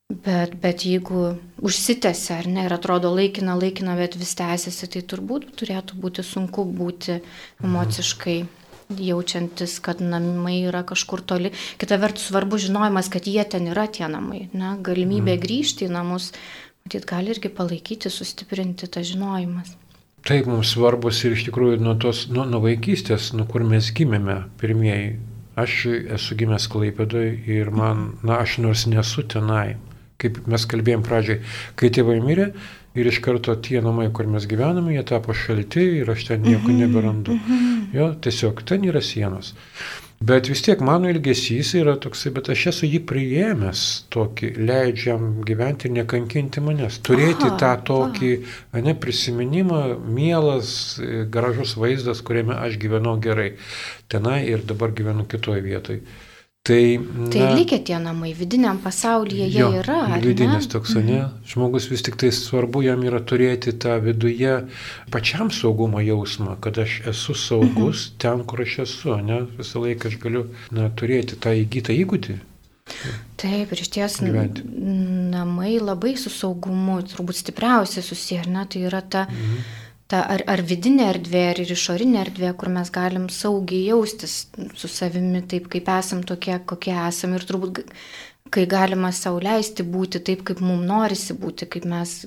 Bet, 0.06 0.52
bet 0.62 0.84
jeigu 0.86 1.32
užsitęsia 1.58 2.36
ar 2.38 2.46
ne 2.46 2.66
ir 2.68 2.72
atrodo 2.72 3.10
laikina, 3.10 3.56
laikina, 3.58 3.96
bet 3.98 4.14
vis 4.14 4.36
tęsiasi, 4.38 4.86
tai 4.92 5.02
turbūt 5.02 5.48
turėtų 5.58 5.98
būti 5.98 6.22
sunku 6.26 6.64
būti 6.64 7.20
emociškai. 7.64 8.38
Mhm 8.44 8.62
jaučiantis, 8.86 9.78
kad 9.82 10.00
namai 10.00 10.60
yra 10.68 10.82
kažkur 10.86 11.22
toli. 11.26 11.50
Kita 11.78 11.98
vertus 11.98 12.28
svarbu 12.30 12.58
žinojimas, 12.58 13.08
kad 13.10 13.26
jie 13.26 13.44
ten 13.44 13.66
yra 13.72 13.86
tie 13.90 14.06
namai. 14.10 14.46
Ne? 14.54 14.76
Galimybė 14.82 15.34
mm. 15.34 15.42
grįžti 15.42 15.88
į 15.88 15.94
namus, 15.96 16.32
matyt, 16.86 17.06
gali 17.08 17.34
irgi 17.34 17.50
palaikyti, 17.52 18.12
sustiprinti 18.12 18.86
tą 18.86 19.02
žinojimas. 19.06 19.74
Taip, 20.26 20.48
mums 20.50 20.72
svarbus 20.74 21.22
ir 21.26 21.36
iš 21.36 21.46
tikrųjų 21.48 21.78
nuo, 21.82 21.94
tos, 22.02 22.26
nuo, 22.30 22.46
nuo 22.50 22.62
vaikystės, 22.64 23.32
nuo 23.38 23.46
kur 23.50 23.66
mes 23.66 23.92
gimėme 23.94 24.44
pirmieji. 24.60 25.16
Aš 25.56 25.74
esu 26.18 26.36
gimęs 26.36 26.66
Klaipėdoje 26.68 27.30
ir 27.48 27.70
man, 27.72 28.18
na, 28.26 28.42
aš 28.42 28.58
nors 28.60 28.84
nesu 28.90 29.22
tenai, 29.24 29.78
kaip 30.22 30.42
mes 30.48 30.66
kalbėjom 30.70 31.04
pradžiai, 31.06 31.42
kai 31.76 31.92
tėvai 31.92 32.18
mirė, 32.24 32.50
ir 32.96 33.10
iš 33.10 33.20
karto 33.24 33.54
tie 33.60 33.82
namai, 33.84 34.08
kur 34.14 34.28
mes 34.30 34.48
gyvename, 34.48 34.94
jie 34.96 35.04
tapo 35.06 35.36
šalti 35.36 35.84
ir 36.00 36.10
aš 36.10 36.30
ten 36.30 36.42
nieko 36.46 36.70
mhm, 36.70 36.82
neberandu. 36.82 37.36
Mhm. 37.36 37.86
Jo, 37.96 38.10
tiesiog 38.24 38.64
ten 38.66 38.88
yra 38.88 39.04
sienos. 39.04 39.54
Bet 40.26 40.48
vis 40.48 40.62
tiek 40.64 40.80
mano 40.80 41.10
ilgesys 41.12 41.74
yra 41.76 41.92
toksai, 42.00 42.30
bet 42.32 42.48
aš 42.48 42.62
esu 42.70 42.88
jį 42.88 43.02
priėmęs 43.04 43.80
tokį, 44.14 44.48
leidžiam 44.64 45.26
gyventi 45.44 45.90
ir 45.90 45.92
nekankinti 45.98 46.62
manęs. 46.64 47.02
Turėti 47.04 47.50
aha, 47.50 47.58
tą 47.60 47.72
tokį, 47.90 48.30
aha. 48.72 48.80
ne 48.86 48.94
prisiminimą, 48.96 49.82
mielas, 50.16 50.70
gražus 51.32 51.76
vaizdas, 51.76 52.24
kuriame 52.24 52.56
aš 52.56 52.80
gyvenau 52.80 53.18
gerai. 53.20 53.50
Tenai 54.08 54.40
ir 54.48 54.64
dabar 54.64 54.96
gyvenu 54.96 55.28
kitoje 55.28 55.60
vietoje. 55.68 56.00
Tai, 56.66 56.98
na, 56.98 57.28
tai 57.30 57.54
likę 57.54 57.78
tie 57.86 57.98
namai, 58.02 58.32
vidiniam 58.34 58.78
pasaulyje 58.82 59.46
jie 59.46 59.60
jo, 59.60 59.68
yra. 59.80 60.00
Vidinis 60.22 60.66
toks, 60.66 60.96
mhm. 60.98 61.06
ne? 61.06 61.28
Žmogus 61.46 61.86
vis 61.92 62.02
tik 62.02 62.18
tai 62.18 62.32
svarbu 62.34 62.82
jam 62.82 63.04
yra 63.06 63.20
turėti 63.22 63.74
tą 63.78 64.00
viduje 64.02 64.56
pačiam 65.14 65.52
saugumo 65.54 66.02
jausmą, 66.02 66.56
kad 66.64 66.80
aš 66.82 66.98
esu 67.12 67.38
saugus 67.38 68.08
mhm. 68.08 68.18
ten, 68.24 68.44
kur 68.50 68.64
aš 68.66 68.80
esu, 68.88 69.14
ne? 69.22 69.44
Visą 69.60 69.84
laiką 69.84 70.10
aš 70.10 70.18
galiu 70.26 70.44
na, 70.74 70.90
turėti 70.90 71.38
tą 71.38 71.54
įgytą 71.54 71.94
įgūdį. 72.02 72.38
Taip, 73.38 73.70
ir 73.70 73.82
iš 73.82 73.88
ties 73.94 74.20
namai 74.22 75.72
labai 75.78 76.16
su 76.18 76.30
saugumu, 76.34 76.98
turbūt 77.06 77.44
stipriausiai 77.44 78.02
susiję, 78.02 78.42
ar 78.42 78.54
ne? 78.58 78.70
Tai 78.70 78.86
yra 78.90 79.06
ta... 79.06 79.28
Mhm 79.30 79.85
ta 80.10 80.22
ar, 80.34 80.44
ar 80.46 80.62
vidinė 80.66 81.08
erdvė, 81.14 81.42
ar 81.52 81.60
ir 81.64 81.72
išorinė 81.74 82.22
erdvė, 82.22 82.52
kur 82.58 82.70
mes 82.74 82.92
galim 82.94 83.26
saugiai 83.32 83.88
jaustis 83.90 84.46
su 84.78 84.90
savimi 84.90 85.42
taip, 85.50 85.68
kaip 85.72 85.90
esam 85.96 86.22
tokie, 86.26 86.56
kokie 86.66 86.94
esam 87.06 87.34
ir 87.36 87.46
turbūt 87.48 87.82
kai 88.54 88.66
galima 88.70 89.10
sauliaisti 89.14 89.84
būti 89.86 90.20
taip, 90.26 90.44
kaip 90.46 90.60
mums 90.62 90.86
norisi 90.86 91.34
būti, 91.38 91.66
kaip 91.70 91.86
mes 91.90 92.20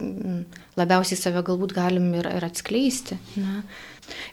labiausiai 0.80 1.20
save 1.20 1.44
galbūt 1.48 1.76
galim 1.78 2.12
ir, 2.20 2.28
ir 2.40 2.46
atskleisti. 2.46 3.20
Na. 3.40 3.62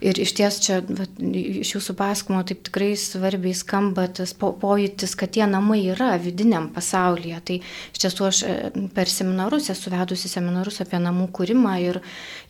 Ir 0.05 0.19
iš 0.21 0.33
ties 0.37 0.59
čia, 0.63 0.79
va, 0.85 1.07
iš 1.17 1.73
jūsų 1.75 1.95
pasakomo 1.97 2.43
taip 2.47 2.63
tikrai 2.67 2.91
svarbiai 2.99 3.55
skamba 3.57 4.07
tas 4.19 4.33
po, 4.37 4.51
pojūtis, 4.57 5.15
kad 5.19 5.33
tie 5.35 5.45
namai 5.49 5.79
yra 5.93 6.13
vidiniam 6.21 6.69
pasaulyje. 6.73 7.41
Tai 7.49 7.59
iš 7.61 8.03
tiesų 8.03 8.27
aš 8.29 8.41
e, 8.47 8.55
per 8.95 9.11
seminarus 9.11 9.71
esu 9.73 9.93
vedusi 9.93 10.31
seminarus 10.31 10.81
apie 10.83 11.01
namų 11.03 11.29
kūrimą 11.37 11.75
ir, 11.83 12.01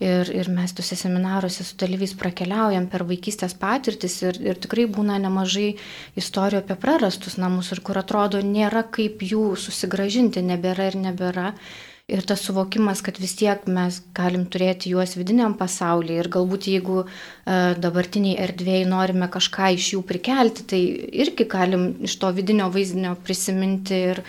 ir, 0.04 0.32
ir 0.36 0.52
mes 0.54 0.76
tuose 0.78 0.98
seminaruose 1.00 1.66
su 1.68 1.78
dalyviais 1.80 2.16
prakeliaujam 2.20 2.90
per 2.92 3.06
vaikystės 3.08 3.58
patirtis 3.58 4.20
ir, 4.26 4.40
ir 4.44 4.62
tikrai 4.64 4.88
būna 4.92 5.20
nemažai 5.24 5.74
istorijų 6.20 6.64
apie 6.64 6.80
prarastus 6.80 7.38
namus 7.42 7.72
ir 7.76 7.84
kur 7.86 8.00
atrodo 8.02 8.42
nėra 8.44 8.86
kaip 8.92 9.24
jų 9.26 9.54
susigražinti, 9.60 10.44
nebėra 10.46 10.92
ir 10.92 11.00
nebėra. 11.08 11.54
Ir 12.08 12.22
tas 12.24 12.40
suvokimas, 12.48 13.02
kad 13.04 13.18
vis 13.20 13.34
tiek 13.36 13.66
mes 13.68 13.98
galim 14.16 14.46
turėti 14.48 14.94
juos 14.94 15.18
vidiniam 15.20 15.58
pasaulyje 15.60 16.22
ir 16.22 16.30
galbūt 16.32 16.70
jeigu 16.72 17.02
e, 17.04 17.08
dabartiniai 17.84 18.38
erdvėjai 18.46 18.86
norime 18.88 19.28
kažką 19.34 19.74
iš 19.76 19.90
jų 19.92 20.06
prikelti, 20.08 20.64
tai 20.72 20.80
irgi 21.26 21.50
galim 21.52 21.84
iš 22.08 22.16
to 22.22 22.30
vidinio 22.38 22.70
vaizdinio 22.72 23.12
prisiminti 23.28 24.00
ir 24.14 24.22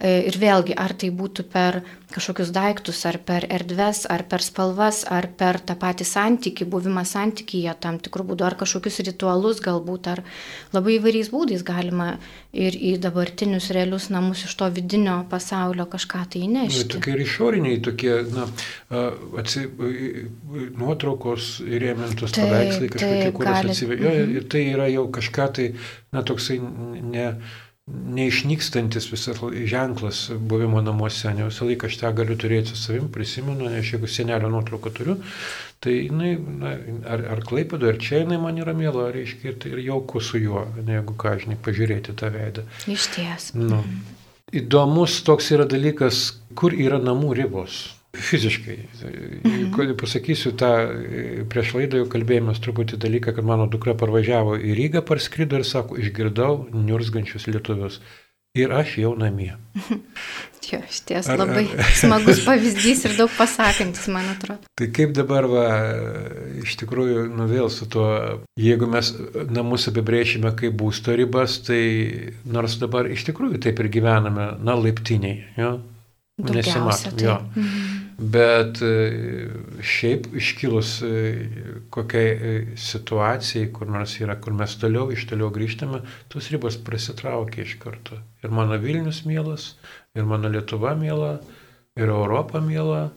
ir 0.00 0.36
vėlgi, 0.36 0.74
ar 0.76 0.92
tai 0.92 1.08
būtų 1.08 1.46
per 1.48 1.80
kažkokius 2.12 2.50
daiktus, 2.54 3.00
ar 3.08 3.16
per 3.24 3.46
erdves, 3.48 4.04
ar 4.12 4.26
per 4.28 4.44
spalvas, 4.44 5.02
ar 5.08 5.26
per 5.40 5.58
tą 5.64 5.74
patį 5.80 6.04
santyki, 6.06 6.66
buvimą 6.68 7.02
santykyje 7.08 7.72
tam 7.80 7.96
tikrų 8.04 8.26
būdų, 8.30 8.44
ar 8.46 8.56
kažkokius 8.60 9.00
ritualus 9.08 9.62
galbūt, 9.64 10.10
ar 10.12 10.22
labai 10.76 10.98
įvairiais 10.98 11.32
būdais 11.32 11.64
galima 11.66 12.18
ir 12.52 12.76
į 12.76 12.94
dabartinius 13.00 13.70
realius 13.74 14.10
namus 14.12 14.44
iš 14.44 14.54
to 14.60 14.68
vidinio 14.76 15.18
pasaulio 15.32 15.88
kažką 15.88 16.22
tai 16.32 16.44
įnešti. 16.44 16.84
Ir 16.84 16.92
tokie 16.94 17.16
ir 17.16 17.24
išoriniai, 17.24 17.82
tokie, 17.88 18.14
na, 18.36 18.46
atsi, 19.40 19.66
nuotraukos 20.76 21.56
įrėmintos 21.64 22.36
paveikslai, 22.36 22.92
kažkokie, 22.92 23.36
kuriuos 23.36 23.70
atsivejo, 23.72 24.16
mhm. 24.16 24.50
tai 24.52 24.66
yra 24.76 24.92
jau 24.92 25.08
kažką 25.08 25.52
tai, 25.56 25.70
na, 26.12 26.24
toksai 26.26 26.60
ne 26.60 27.30
neišnykstantis 27.86 29.12
visas 29.12 29.38
ženklas 29.70 30.30
buvimo 30.38 30.80
namuose, 30.82 31.30
ne 31.34 31.46
visą 31.46 31.68
laiką 31.68 31.86
aš 31.86 31.98
tą 32.00 32.10
galiu 32.18 32.34
turėti 32.42 32.74
su 32.74 32.80
savim, 32.80 33.06
prisimenu, 33.14 33.68
nes 33.70 33.92
jeigu 33.92 34.10
senelio 34.10 34.50
nuotrauką 34.50 34.90
turiu, 34.96 35.14
tai 35.84 35.94
jinai, 36.08 36.32
na, 36.62 36.72
ar, 37.14 37.22
ar 37.36 37.42
klaipado, 37.46 37.86
ar 37.86 38.00
čia 38.02 38.24
jinai 38.24 38.40
man 38.42 38.58
yra 38.58 38.74
mėla, 38.74 39.12
reiškia, 39.14 39.52
ir 39.52 39.60
tai 39.62 39.70
ir 39.76 39.84
jauku 39.86 40.22
su 40.24 40.42
juo, 40.42 40.64
ne, 40.80 40.98
jeigu 40.98 41.14
ką, 41.22 41.36
žinai, 41.44 41.58
pažiūrėti 41.62 42.16
tą 42.18 42.32
veidą. 42.34 42.66
Iš 42.90 43.06
ties. 43.14 43.52
Nu. 43.54 43.84
Įdomus 44.56 45.20
toks 45.26 45.52
yra 45.54 45.66
dalykas, 45.70 46.26
kur 46.58 46.74
yra 46.74 46.98
namų 47.02 47.36
ribos. 47.38 47.84
Fiziškai. 48.16 48.76
Mhm. 49.44 49.94
Pasakysiu 50.00 50.52
tą, 50.58 50.72
prieš 51.52 51.74
laidą 51.76 52.02
jau 52.02 52.10
kalbėjomės 52.12 52.60
truputį 52.64 53.00
dalyką, 53.02 53.36
kad 53.36 53.46
mano 53.46 53.68
dukra 53.70 53.96
parvažiavo 53.98 54.56
į 54.58 54.76
Rygą, 54.78 55.02
parskrido 55.06 55.60
ir 55.60 55.66
sako, 55.68 55.98
išgirdau 56.00 56.66
niurzgančius 56.74 57.48
lietuvius. 57.50 58.00
Ir 58.56 58.72
aš 58.72 58.98
jau 59.02 59.16
namie. 59.18 59.52
Jo, 60.66 60.80
iš 60.82 60.96
ties 61.06 61.28
labai 61.30 61.62
ar, 61.68 61.82
ar, 61.84 61.90
smagus 62.00 62.40
pavyzdys 62.42 63.04
ir 63.06 63.12
daug 63.14 63.30
pasakantis, 63.38 64.08
man 64.10 64.26
atrodo. 64.32 64.66
Tai 64.78 64.88
kaip 64.94 65.12
dabar, 65.14 65.46
va, 65.46 65.66
iš 66.58 66.74
tikrųjų, 66.80 67.28
nu 67.38 67.46
vėl 67.50 67.70
su 67.70 67.86
tuo, 67.90 68.08
jeigu 68.58 68.88
mes 68.90 69.12
namus 69.46 69.86
apibrėšime 69.92 70.50
kaip 70.58 70.74
būsto 70.80 71.14
ribas, 71.14 71.60
tai 71.68 72.32
nors 72.50 72.80
dabar 72.82 73.06
iš 73.12 73.28
tikrųjų 73.28 73.62
taip 73.62 73.84
ir 73.84 73.92
gyvename, 73.94 74.48
na, 74.58 74.74
laiptiniai, 74.80 75.44
jo, 75.60 75.76
nesimato. 76.36 77.10
Tai. 77.16 77.38
Mhm. 77.54 77.92
Bet 78.16 78.80
e, 78.80 79.48
šiaip 79.84 80.30
iškilus 80.40 81.02
e, 81.04 81.10
kokiai 81.92 82.30
e, 82.32 82.52
situacijai, 82.80 83.68
kur 83.76 83.90
nors 83.92 84.14
yra, 84.24 84.38
kur 84.40 84.56
mes 84.56 84.72
toliau, 84.80 85.10
iš 85.12 85.26
toliau 85.28 85.50
grįžtame, 85.52 86.00
tos 86.32 86.48
ribos 86.52 86.78
prasitraukia 86.80 87.66
iš 87.66 87.76
karto. 87.82 88.16
Ir 88.40 88.54
mano 88.56 88.78
Vilnius 88.80 89.26
mielas, 89.28 89.74
ir 90.16 90.24
mano 90.24 90.48
Lietuva 90.48 90.94
miela, 90.96 91.34
ir 91.96 92.08
Europa 92.08 92.62
miela, 92.64 93.10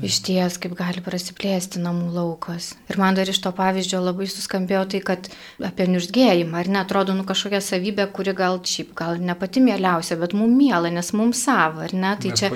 Iš 0.00 0.20
ties, 0.24 0.56
kaip 0.60 0.74
gali 0.78 1.02
prasiplėsti 1.04 1.80
namų 1.82 2.10
laukas. 2.14 2.72
Ir 2.90 2.98
man 3.00 3.16
dar 3.18 3.28
iš 3.28 3.40
to 3.44 3.52
pavyzdžio 3.56 4.00
labai 4.02 4.28
suskambėjo 4.30 4.84
tai, 4.94 5.00
kad 5.04 5.28
apie 5.64 5.86
niurzgėjimą, 5.90 6.62
ar 6.62 6.70
ne, 6.72 6.80
atrodo, 6.82 7.14
nu 7.16 7.26
kažkokia 7.28 7.60
savybė, 7.64 8.06
kuri 8.14 8.34
gal 8.36 8.60
šiaip, 8.64 8.94
gal 8.98 9.20
ne 9.20 9.36
pati 9.38 9.62
mieliausia, 9.64 10.16
bet 10.20 10.34
mums 10.36 10.56
miela, 10.56 10.90
nes 10.92 11.12
mums 11.16 11.42
savo, 11.46 11.84
ar 11.84 11.94
ne, 11.96 12.14
tai 12.20 12.32
čia 12.36 12.50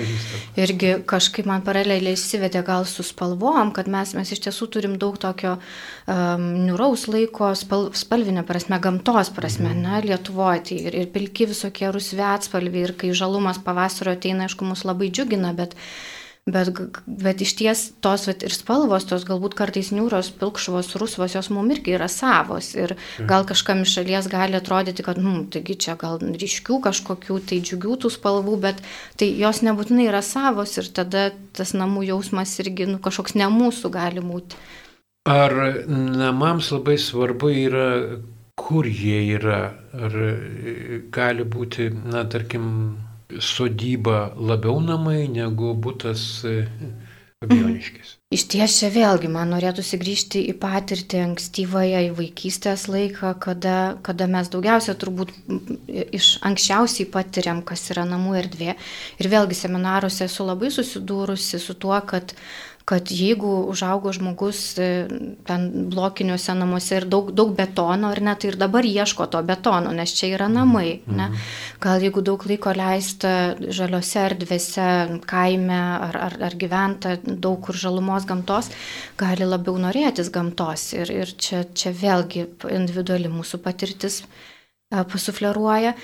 irgi 0.59 0.95
kažkaip 1.07 1.47
man 1.49 1.63
paraleliai 1.65 2.17
įsivedė 2.17 2.63
gal 2.65 2.87
su 2.89 3.05
spalvom, 3.05 3.71
kad 3.75 3.89
mes, 3.91 4.15
mes 4.17 4.33
iš 4.33 4.43
tiesų 4.47 4.69
turim 4.73 4.97
daug 5.01 5.19
tokio 5.21 5.55
um, 5.57 6.47
niuraus 6.65 7.07
laiko, 7.11 7.51
spal, 7.57 7.89
spalvinė 7.97 8.45
prasme, 8.47 8.79
gamtos 8.81 9.31
prasme, 9.35 9.71
mhm. 9.71 9.85
na, 9.85 10.01
Lietuvoje, 10.05 10.65
tai 10.69 10.81
ir, 10.89 10.99
ir 11.03 11.13
pilki 11.13 11.49
visokie 11.51 11.89
rusvi 11.93 12.25
atspalviai, 12.25 12.89
ir 12.89 12.95
kai 12.99 13.13
žalumas 13.15 13.61
pavasario 13.63 14.15
ateina, 14.15 14.49
aišku, 14.49 14.67
mus 14.67 14.85
labai 14.87 15.11
džiugina, 15.13 15.53
bet 15.57 15.77
Bet, 16.45 16.67
bet 17.09 17.39
iš 17.41 17.55
ties 17.57 17.79
tos 18.05 18.27
vat, 18.29 18.43
ir 18.45 18.53
spalvos, 18.53 19.07
tos 19.09 19.23
galbūt 19.25 19.55
kartais 19.57 19.87
niūros, 19.89 20.27
pilkšvos, 20.37 20.91
rusvos, 21.01 21.33
jos 21.33 21.47
mums 21.49 21.73
irgi 21.73 21.95
yra 21.97 22.05
savos. 22.05 22.67
Ir 22.77 22.93
mhm. 22.93 23.25
gal 23.31 23.47
kažkam 23.49 23.81
iš 23.81 23.95
šalies 23.97 24.27
gali 24.29 24.53
atrodyti, 24.59 25.01
kad, 25.07 25.17
nu, 25.17 25.39
taigi 25.49 25.73
čia 25.87 25.95
gal 25.97 26.21
ryškių 26.21 26.77
kažkokių, 26.85 27.39
tai 27.49 27.57
džiugių 27.65 27.97
tų 28.03 28.11
spalvų, 28.13 28.59
bet 28.61 28.83
tai 29.17 29.31
jos 29.39 29.63
nebūtinai 29.65 30.05
yra 30.11 30.21
savos 30.21 30.77
ir 30.77 30.91
tada 30.93 31.31
tas 31.57 31.73
namų 31.73 32.05
jausmas 32.11 32.53
irgi 32.61 32.91
nu, 32.91 33.01
kažkoks 33.01 33.33
ne 33.41 33.49
mūsų 33.49 33.89
gali 33.97 34.21
būti. 34.21 34.61
Ar 35.25 35.57
namams 35.89 36.69
labai 36.75 36.99
svarbu 37.01 37.49
yra, 37.49 37.89
kur 38.53 38.85
jie 38.85 39.23
yra? 39.39 39.63
Ar 39.97 40.21
gali 41.09 41.49
būti, 41.57 41.89
na, 42.05 42.21
tarkim, 42.29 42.69
sodyba 43.39 44.33
labiau 44.37 44.79
namai 44.83 45.25
negu 45.31 45.73
būtas. 45.77 46.23
E, 46.47 46.55
Iš 48.33 48.43
ties 48.49 48.75
čia 48.79 48.87
vėlgi 48.89 49.29
man 49.29 49.51
norėtųsi 49.53 49.99
grįžti 50.01 50.41
į 50.49 50.55
patirtį 50.57 51.19
ankstyvąją, 51.27 51.99
į 52.07 52.13
vaikystės 52.17 52.87
laiką, 52.89 53.35
kada, 53.43 53.75
kada 54.07 54.25
mes 54.31 54.49
daugiausia 54.49 54.95
turbūt 54.97 55.33
iš 55.87 56.31
anksčiausiai 56.47 57.05
patiriam, 57.11 57.61
kas 57.67 57.85
yra 57.93 58.07
namų 58.09 58.37
erdvė. 58.41 58.73
Ir 59.21 59.29
vėlgi 59.29 59.59
seminaruose 59.59 60.25
esu 60.25 60.47
labai 60.47 60.71
susidūrusi 60.73 61.61
su 61.61 61.77
tuo, 61.77 61.99
kad 62.07 62.33
kad 62.85 63.11
jeigu 63.11 63.49
užaugo 63.69 64.11
žmogus 64.13 64.59
e, 64.77 64.87
ten 65.47 65.63
blokiniuose 65.89 66.53
namuose 66.53 66.99
ir 66.99 67.07
daug, 67.09 67.31
daug 67.33 67.55
betono, 67.57 68.11
ar 68.13 68.21
ne, 68.21 68.35
tai 68.37 68.51
ir 68.51 68.57
dabar 68.61 68.85
ieško 68.85 69.25
to 69.33 69.41
betono, 69.47 69.93
nes 69.95 70.13
čia 70.13 70.29
yra 70.35 70.47
namai. 70.51 70.99
Ne? 71.07 71.25
Mhm. 71.31 71.39
Gal 71.81 72.05
jeigu 72.05 72.21
daug 72.25 72.45
laiko 72.45 72.75
leista 72.77 73.33
žaliose 73.57 74.21
erdvėse, 74.27 74.87
kaime 75.25 75.81
ar, 76.09 76.19
ar, 76.27 76.37
ar 76.49 76.57
gyventa 76.61 77.17
daug 77.25 77.57
kur 77.65 77.77
žalumos 77.81 78.29
gamtos, 78.29 78.69
gali 79.17 79.49
labiau 79.49 79.81
norėtis 79.81 80.29
gamtos. 80.29 80.91
Ir, 80.93 81.09
ir 81.23 81.33
čia, 81.41 81.65
čia 81.73 81.89
vėlgi 81.89 82.45
individuali 82.69 83.33
mūsų 83.33 83.63
patirtis 83.65 84.21
pasufleruoja. 84.93 85.95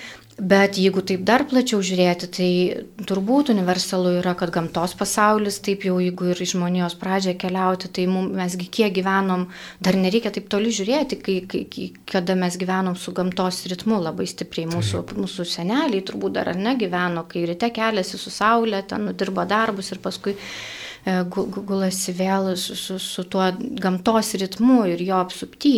Bet 0.41 0.74
jeigu 0.81 1.03
taip 1.05 1.21
dar 1.21 1.43
plačiau 1.45 1.83
žiūrėti, 1.86 2.27
tai 2.33 2.50
turbūt 3.05 3.51
universalu 3.53 4.15
yra, 4.24 4.31
kad 4.33 4.50
gamtos 4.50 4.95
pasaulis, 4.98 5.60
taip 5.62 5.83
jau 5.86 6.00
jeigu 6.01 6.31
ir 6.31 6.39
iš 6.41 6.55
žmonijos 6.55 6.95
pradžią 6.98 7.36
keliauti, 7.43 7.91
tai 7.93 8.07
mum, 8.10 8.31
mesgi 8.39 8.65
kiek 8.74 8.95
gyvenom, 8.95 9.43
dar 9.86 10.00
nereikia 10.01 10.31
taip 10.33 10.48
toli 10.50 10.71
žiūrėti, 10.74 11.19
kai, 11.21 11.36
kai, 11.45 11.86
kada 12.10 12.33
mes 12.39 12.57
gyvenom 12.57 12.98
su 12.98 13.13
gamtos 13.13 13.60
ritmu 13.69 14.00
labai 14.01 14.25
stipriai. 14.31 14.65
Mūsų, 14.71 15.03
mūsų 15.19 15.45
seneliai 15.45 16.01
turbūt 16.10 16.39
dar 16.39 16.50
ar 16.55 16.57
ne 16.57 16.74
gyveno, 16.79 17.27
kai 17.29 17.45
ryte 17.51 17.69
keliasi 17.75 18.17
su 18.17 18.33
saulė, 18.33 18.81
ten 18.89 19.12
nudirba 19.12 19.45
darbus 19.45 19.93
ir 19.93 20.01
paskui 20.01 20.33
e, 20.39 21.19
gulasi 21.29 22.17
vėl 22.17 22.55
su, 22.57 22.74
su, 22.74 22.98
su 22.98 23.29
tuo 23.29 23.45
gamtos 23.77 24.33
ritmu 24.41 24.88
ir 24.89 25.05
jo 25.05 25.21
apsupty. 25.21 25.75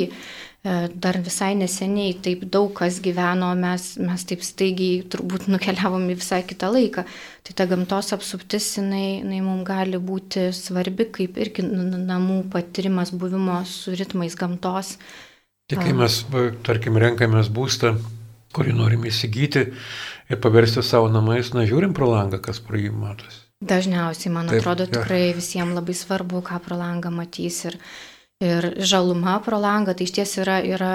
E, 0.64 0.88
dar 0.96 1.18
visai 1.20 1.52
neseniai 1.60 2.14
taip 2.24 2.46
daug 2.48 2.70
kas 2.78 3.02
gyveno, 3.04 3.50
mes, 3.60 3.98
mes 4.00 4.22
taip 4.30 4.46
staigiai 4.48 5.02
turbūt 5.12 5.50
nukeliavom 5.52 6.06
į 6.14 6.16
visai 6.22 6.40
kitą 6.48 6.70
laiką. 6.72 7.04
Tai 7.44 7.56
ta 7.60 7.66
gamtos 7.68 8.14
apsuptis, 8.16 8.70
jinai, 8.78 9.20
jinai 9.20 9.42
mums 9.44 9.68
gali 9.68 10.00
būti 10.00 10.46
svarbi, 10.56 11.10
kaip 11.18 11.36
irgi 11.44 11.66
namų 11.68 12.46
patirimas 12.54 13.12
buvimo 13.12 13.60
su 13.68 13.92
ritmais 14.00 14.40
gamtos. 14.40 14.94
Tik 15.68 15.84
kai 15.84 15.92
mes, 16.00 16.22
tarkim, 16.64 16.96
renkamės 17.00 17.52
būstą, 17.52 17.98
kurį 18.56 18.78
norime 18.78 19.12
įsigyti 19.12 19.66
ir 19.68 20.40
paversti 20.40 20.80
savo 20.80 21.12
namais, 21.12 21.52
na, 21.52 21.68
žiūrim 21.68 21.92
pro 21.98 22.08
langą, 22.08 22.40
kas 22.44 22.64
pro 22.64 22.80
jį 22.80 22.94
matosi. 22.96 23.42
Dažniausiai, 23.64 24.32
man 24.32 24.48
Taip, 24.48 24.62
atrodo, 24.62 24.88
tikrai 24.92 25.26
ja. 25.26 25.36
visiems 25.36 25.76
labai 25.76 25.96
svarbu, 25.96 26.40
ką 26.48 26.64
pro 26.64 26.80
langą 26.80 27.12
matys 27.16 27.62
ir, 27.68 27.78
ir 28.44 28.70
žaluma 28.84 29.38
pro 29.44 29.60
langą, 29.62 29.94
tai 29.96 30.08
iš 30.08 30.16
ties 30.18 30.38
yra, 30.42 30.58
yra 30.66 30.94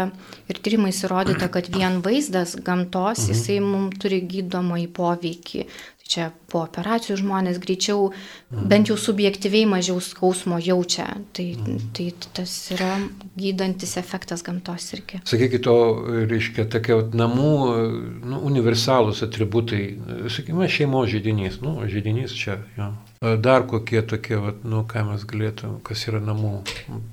ir 0.51 0.59
tyrimais 0.65 0.99
įrodyta, 1.07 1.51
kad 1.53 1.71
vien 1.75 2.01
vaizdas 2.05 2.57
gamtos, 2.57 3.23
mhm. 3.25 3.31
jisai 3.33 3.61
mums 3.65 4.01
turi 4.03 4.23
gydomąjį 4.29 4.91
poveikį 4.99 5.69
čia 6.09 6.31
po 6.49 6.63
operacijų 6.65 7.19
žmonės 7.21 7.59
greičiau, 7.61 8.09
mm. 8.09 8.65
bent 8.71 8.89
jau 8.91 8.97
subjektyviai 9.01 9.69
mažiau 9.69 10.01
skausmo 10.03 10.59
jaučia. 10.63 11.07
Tai, 11.37 11.47
mm. 11.53 11.91
tai 11.97 12.09
tas 12.39 12.55
yra 12.75 12.95
gydantis 13.39 13.97
efektas 14.01 14.45
gamtos 14.47 14.89
irgi. 14.97 15.21
Sakykit, 15.29 15.69
o 15.69 15.77
reiškia 16.31 16.65
tokie 16.73 16.97
namų 17.13 17.53
nu, 18.25 18.41
universalūs 18.49 19.23
atributai, 19.29 19.83
sakykime, 20.33 20.71
šeimos 20.73 21.13
žydinys, 21.13 21.61
nu, 21.65 21.77
žydinys 21.93 22.37
čia, 22.37 22.63
jo. 22.79 22.93
Dar 23.19 23.65
kokie 23.67 24.03
tokie, 24.07 24.37
vat, 24.39 24.61
nu, 24.63 24.85
ką 24.87 25.03
mes 25.09 25.25
galėtume, 25.27 25.81
kas 25.87 26.05
yra 26.07 26.21
namų. 26.23 26.53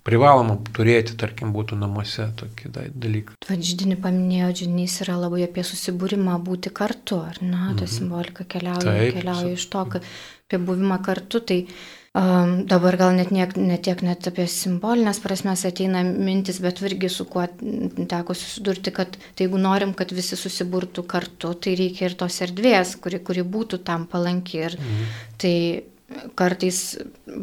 Privaloma 0.05 0.59
turėti, 0.75 1.15
tarkim, 1.17 1.49
būtų 1.55 1.79
namuose 1.81 2.27
tokie 2.37 2.69
dalykai. 2.69 3.39
Vadžydinį 3.49 3.97
paminėjo, 4.03 4.51
žydinys 4.61 4.99
yra 5.01 5.17
labai 5.23 5.41
apie 5.47 5.65
susibūrimą 5.65 6.37
būti 6.45 6.69
kartu, 6.69 7.23
ar 7.25 7.41
ne, 7.41 7.73
ta 7.73 7.87
mhm. 7.87 7.91
simbolika 7.97 8.45
keliauja 8.45 8.85
Taip, 8.85 9.17
keliauja 9.17 9.53
iš 9.57 9.65
to, 9.73 9.85
kad 9.95 10.05
apie 10.45 10.59
buvimą 10.61 10.99
kartu, 11.07 11.41
tai 11.41 11.57
um, 11.65 12.53
dabar 12.69 12.99
gal 13.01 13.17
net 13.17 13.33
niek, 13.33 13.57
ne 13.57 13.79
tiek 13.81 14.05
net 14.05 14.29
apie 14.29 14.45
simbolinės 14.51 15.23
prasmes 15.25 15.65
ateina 15.65 16.05
mintis, 16.05 16.61
bet 16.61 16.83
irgi 16.85 17.09
su 17.09 17.25
kuo 17.25 17.47
teko 17.49 18.37
susidurti, 18.37 18.93
kad 18.93 19.17
tai 19.17 19.47
jeigu 19.47 19.57
norim, 19.65 19.97
kad 19.97 20.13
visi 20.13 20.37
susiburtų 20.37 21.07
kartu, 21.09 21.55
tai 21.57 21.73
reikia 21.81 22.11
ir 22.11 22.19
tos 22.21 22.37
erdvės, 22.45 22.93
kuri, 23.01 23.23
kuri 23.25 23.41
būtų 23.57 23.81
tam 23.89 24.05
palanki. 24.11 24.61
Ir 24.69 24.77
mhm. 24.77 25.11
tai 25.41 25.57
kartais 26.35 26.97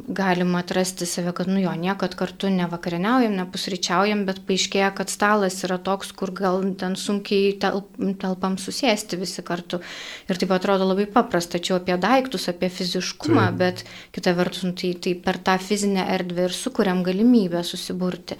galima 0.08 0.60
atrasti 0.62 1.06
save, 1.06 1.32
kad 1.36 1.48
nu 1.48 1.60
jo, 1.60 1.72
niekad 1.78 2.14
kartu 2.18 2.50
nevakarieniaujam, 2.52 3.34
nepusryčiaujam, 3.36 4.24
bet 4.28 4.42
paaiškėja, 4.48 4.90
kad 4.96 5.12
stalas 5.12 5.58
yra 5.66 5.78
toks, 5.82 6.12
kur 6.16 6.32
gal 6.36 6.62
ten 6.80 6.96
sunkiai 6.98 7.54
telp, 7.62 7.92
telpam 8.22 8.58
susėsti 8.60 9.20
visi 9.20 9.44
kartu. 9.46 9.82
Ir 10.30 10.40
taip 10.40 10.54
atrodo 10.56 10.88
labai 10.88 11.06
paprasta, 11.10 11.58
tačiau 11.58 11.78
apie 11.80 11.96
daiktus, 12.00 12.48
apie 12.52 12.70
fiziškumą, 12.72 13.46
tai. 13.50 13.58
bet 13.62 13.84
kita 14.14 14.36
vertus, 14.38 14.66
nu, 14.68 14.76
tai, 14.78 14.94
tai 15.02 15.14
per 15.18 15.40
tą 15.42 15.58
fizinę 15.62 16.06
erdvę 16.16 16.48
ir 16.48 16.56
sukuriam 16.56 17.04
galimybę 17.06 17.64
susiburti. 17.66 18.38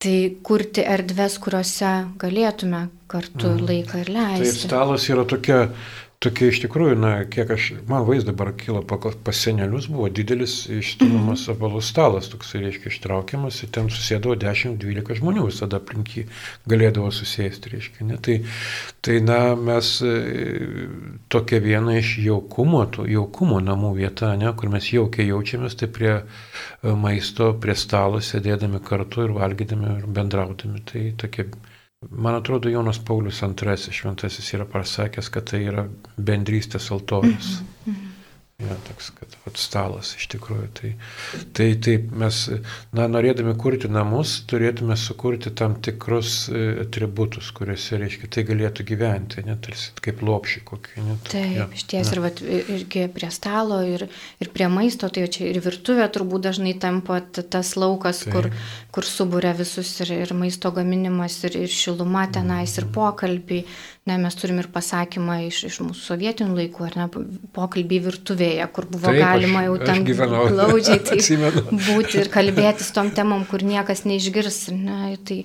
Tai 0.00 0.16
kurti 0.40 0.80
erdves, 0.88 1.34
kuriuose 1.44 1.90
galėtume 2.20 2.86
kartu 3.10 3.50
mhm. 3.50 3.66
laiką 3.68 3.98
ir 4.00 4.14
leisti. 4.14 4.62
Tai 4.62 4.68
stalas 4.70 5.08
yra 5.12 5.26
tokia 5.28 5.58
tokia 6.20 6.50
iš 6.50 6.58
tikrųjų, 6.66 6.96
na, 7.00 7.10
kiek 7.32 7.48
aš, 7.54 7.66
man 7.88 8.04
vaizdas 8.04 8.28
dabar 8.28 8.50
kilo 8.60 8.82
pas 8.84 9.38
senelius, 9.40 9.86
buvo 9.88 10.10
didelis 10.12 10.66
išstumiamas 10.68 11.46
mhm. 11.46 11.54
apvalus 11.54 11.88
stalas, 11.88 12.28
toks, 12.28 12.52
reiškia, 12.60 12.92
ištraukiamas, 12.92 13.62
ir 13.64 13.70
ten 13.72 13.88
susėdavo 13.92 14.36
10-12 14.42 15.16
žmonių, 15.22 15.46
visada 15.48 15.80
aplinkį 15.80 16.26
galėdavo 16.68 17.08
susėsti, 17.16 17.72
reiškia. 17.72 18.08
Ne? 18.10 18.20
Tai, 18.20 18.36
tai, 19.00 19.16
na, 19.24 19.40
mes 19.56 19.94
e, 20.04 20.12
tokia 21.32 21.62
viena 21.64 21.96
iš 22.02 22.18
jaukumo, 22.26 22.84
to, 22.92 23.08
jaukumo 23.08 23.62
namų 23.64 23.94
vieta, 24.02 24.34
ne, 24.36 24.52
kur 24.60 24.72
mes 24.76 24.92
jaukiai 24.92 25.30
jaučiamės, 25.30 25.80
tai 25.80 25.88
prie 25.88 26.12
e, 26.18 26.22
maisto, 27.00 27.54
prie 27.64 27.78
stalo 27.80 28.20
sėdėdami 28.20 28.84
kartu 28.84 29.24
ir 29.24 29.36
valgydami 29.40 29.96
ir 29.96 30.08
bendraudami. 30.20 30.84
Tai 30.84 31.08
tokia 31.24 31.48
Man 32.08 32.34
atrodo, 32.34 32.68
Jonas 32.68 32.98
Paulius 32.98 33.42
II 33.42 33.92
šventasis 33.92 34.46
yra 34.56 34.64
pasakęs, 34.64 35.26
kad 35.34 35.50
tai 35.50 35.58
yra 35.68 35.82
bendrystės 36.16 36.86
altorius. 36.94 37.50
Mm 37.60 37.92
-hmm. 37.92 38.09
Ja, 38.60 38.74
toks, 38.84 39.06
kad 39.16 39.32
vat, 39.46 39.56
stalas 39.56 40.10
iš 40.18 40.26
tikrųjų. 40.34 40.66
Tai, 40.76 40.90
tai 41.56 41.68
taip, 41.80 42.10
mes, 42.20 42.40
na, 42.96 43.06
norėdami 43.08 43.54
kurti 43.60 43.88
namus, 43.88 44.34
turėtume 44.50 44.96
sukurti 45.00 45.52
tam 45.56 45.78
tikrus 45.80 46.34
e, 46.52 46.64
atributus, 46.82 47.48
kuriuose, 47.56 47.96
reiškia, 48.02 48.28
tai 48.36 48.44
galėtų 48.50 48.84
gyventi, 48.90 49.44
net 49.46 49.62
tarsi 49.64 49.94
kaip 50.04 50.20
lopšį 50.26 50.62
kokį. 50.68 51.04
Net, 51.06 51.22
taip, 51.32 51.54
ja, 51.56 51.66
iš 51.72 51.86
ties, 51.88 52.10
ja. 52.10 52.16
ir 52.18 52.22
vat, 52.26 52.42
irgi 52.76 53.06
prie 53.14 53.30
stalo, 53.32 53.80
ir, 53.86 54.04
ir 54.44 54.52
prie 54.52 54.68
maisto, 54.72 55.08
tai 55.08 55.24
čia 55.32 55.48
ir 55.48 55.62
virtuvė 55.64 56.10
turbūt 56.12 56.44
dažnai 56.50 56.74
tampa 56.82 57.22
tas 57.30 57.72
laukas, 57.80 58.26
taip. 58.26 58.34
kur, 58.34 58.50
kur 58.92 59.08
subūrė 59.08 59.54
visus 59.62 59.94
ir, 60.04 60.12
ir 60.26 60.34
maisto 60.36 60.74
gaminimas, 60.76 61.38
ir, 61.48 61.56
ir 61.64 61.72
šiluma 61.72 62.26
tenais, 62.28 62.76
mm. 62.76 62.82
ir 62.82 62.92
pokalbiai. 62.98 63.64
Ne, 64.08 64.16
mes 64.18 64.34
turim 64.34 64.58
ir 64.58 64.66
pasakymą 64.72 65.36
iš, 65.46 65.58
iš 65.68 65.76
mūsų 65.84 66.00
sovietinių 66.02 66.54
laikų, 66.56 66.86
ar 66.88 66.96
ne, 66.98 67.04
pokalbį 67.54 67.98
virtuvėje, 68.50 68.70
kur 68.74 68.86
buvo 68.90 69.12
taip, 69.12 69.20
galima 69.22 69.64
jau 69.66 69.76
ten 69.82 70.04
glaudžiai 70.04 71.00
tai 71.06 71.18
būti 71.70 72.20
ir 72.20 72.32
kalbėtis 72.32 72.92
tom 72.92 73.10
temom, 73.10 73.46
kur 73.46 73.62
niekas 73.62 74.04
neišgirs. 74.04 74.70
Ne, 74.74 75.16
tai 75.24 75.44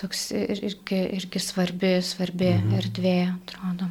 toks 0.00 0.30
irgi, 0.32 1.04
irgi 1.18 1.40
svarbi, 1.40 2.00
svarbi 2.02 2.54
mhm. 2.56 2.80
erdvė, 2.80 3.18
atrodo. 3.36 3.90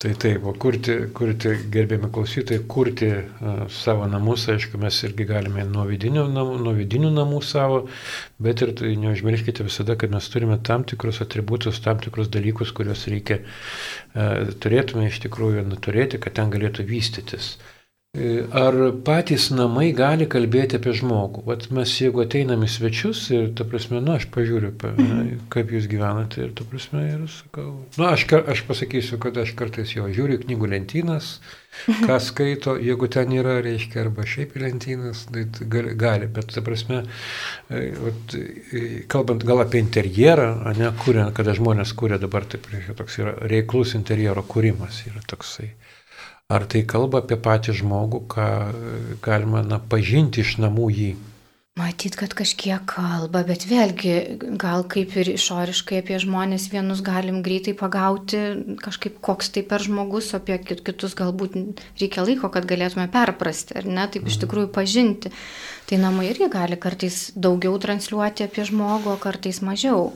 Tai 0.00 0.14
taip, 0.16 0.46
o 0.48 0.54
kurti, 0.56 0.94
kurti 1.12 1.50
gerbėmi 1.68 2.08
klausytojai, 2.08 2.62
kurti 2.72 3.10
uh, 3.12 3.66
savo 3.68 4.06
namus, 4.08 4.46
aišku, 4.48 4.78
mes 4.80 4.96
irgi 5.04 5.26
galime 5.28 5.66
nuo 5.68 5.82
vidinių 5.84 6.22
namų, 6.24 6.54
nuo 6.64 6.72
vidinių 6.78 7.10
namų 7.12 7.42
savo, 7.44 7.82
bet 8.40 8.62
ir 8.64 8.72
tai 8.78 8.94
neužmirškite 8.96 9.66
visada, 9.66 9.98
kad 10.00 10.14
mes 10.14 10.30
turime 10.32 10.56
tam 10.64 10.86
tikrus 10.88 11.20
atributus, 11.20 11.82
tam 11.84 12.00
tikrus 12.00 12.32
dalykus, 12.32 12.72
kuriuos 12.72 13.04
reikia, 13.12 13.42
uh, 13.44 14.48
turėtume 14.64 15.10
iš 15.10 15.20
tikrųjų 15.26 15.66
turėti, 15.84 16.22
kad 16.24 16.38
ten 16.40 16.48
galėtų 16.56 16.88
vystytis. 16.88 17.58
Uh, 17.60 17.76
ar 18.50 18.74
patys 19.06 19.44
namai 19.54 19.92
gali 19.94 20.26
kalbėti 20.26 20.80
apie 20.80 20.90
žmogų? 20.98 21.44
Vat 21.46 21.68
mes 21.70 21.92
jeigu 21.94 22.24
ateinam 22.24 22.64
į 22.66 22.68
svečius 22.72 23.20
ir, 23.30 23.52
ta 23.54 23.62
prasme, 23.62 24.00
nu, 24.02 24.16
aš 24.18 24.26
pažiūriu, 24.34 24.72
pa, 24.74 24.90
mhm. 24.96 25.44
kaip 25.54 25.70
jūs 25.70 25.86
gyvenate 25.90 26.42
ir, 26.42 26.50
ta 26.58 26.66
prasme, 26.66 27.04
ir 27.06 27.20
sakau, 27.30 27.68
nu, 27.86 28.06
aš, 28.08 28.24
aš 28.50 28.64
pasakysiu, 28.66 29.20
kad 29.22 29.38
aš 29.38 29.54
kartais 29.54 29.94
jo 29.94 30.08
žiūriu 30.10 30.40
knygų 30.42 30.72
lentynas, 30.72 31.36
mhm. 31.84 32.08
ką 32.10 32.16
skaito, 32.26 32.74
jeigu 32.82 33.06
ten 33.14 33.30
yra, 33.36 33.60
reiškia, 33.62 34.02
arba 34.02 34.26
šiaip 34.26 34.58
lentynas, 34.58 35.28
tai 35.30 35.46
gali, 35.70 36.26
bet, 36.26 36.50
ta 36.50 36.64
prasme, 36.66 37.04
e, 37.70 37.84
vat, 37.94 38.34
e, 38.34 38.84
kalbant 39.12 39.46
gal 39.46 39.62
apie 39.62 39.84
interjerą, 39.86 40.50
ne, 40.82 40.90
kuriant, 41.04 41.30
kada 41.38 41.54
žmonės 41.54 41.94
kūrė 41.94 42.18
dabar, 42.26 42.50
taip, 42.50 42.66
reiškia, 42.74 42.98
toks 42.98 43.22
yra 43.22 43.38
reiklus 43.54 43.94
interjero 43.94 44.42
kūrimas, 44.50 45.04
yra 45.06 45.22
toksai. 45.30 45.70
Ar 46.50 46.66
tai 46.66 46.82
kalba 46.82 47.22
apie 47.22 47.38
patį 47.38 47.76
žmogų, 47.80 48.24
ką 48.32 48.46
galima 49.22 49.62
na, 49.62 49.78
pažinti 49.78 50.42
iš 50.42 50.56
namų 50.58 50.88
jį? 50.90 51.10
Matyt, 51.78 52.16
kad 52.18 52.32
kažkiek 52.36 52.82
kalba, 52.90 53.44
bet 53.46 53.62
vėlgi 53.70 54.14
gal 54.58 54.82
kaip 54.90 55.14
ir 55.16 55.30
išoriškai 55.36 56.00
apie 56.02 56.18
žmonės 56.20 56.66
vienus 56.72 56.98
galim 57.06 57.38
greitai 57.46 57.76
pagauti, 57.78 58.40
kažkaip 58.82 59.20
koks 59.24 59.52
tai 59.54 59.62
per 59.70 59.84
žmogus, 59.86 60.32
apie 60.36 60.58
kitus 60.66 61.14
galbūt 61.16 61.54
reikia 62.02 62.26
laiko, 62.26 62.50
kad 62.52 62.66
galėtume 62.68 63.06
perprasti, 63.14 63.78
ar 63.78 63.86
ne, 63.86 64.08
taip 64.10 64.26
iš 64.26 64.34
mhm. 64.34 64.42
tikrųjų 64.44 64.72
pažinti. 64.74 65.32
Tai 65.86 66.02
namai 66.02 66.26
irgi 66.32 66.50
gali 66.50 66.76
kartais 66.82 67.30
daugiau 67.38 67.78
transliuoti 67.80 68.44
apie 68.50 68.66
žmogų, 68.66 69.14
kartais 69.22 69.62
mažiau. 69.64 70.10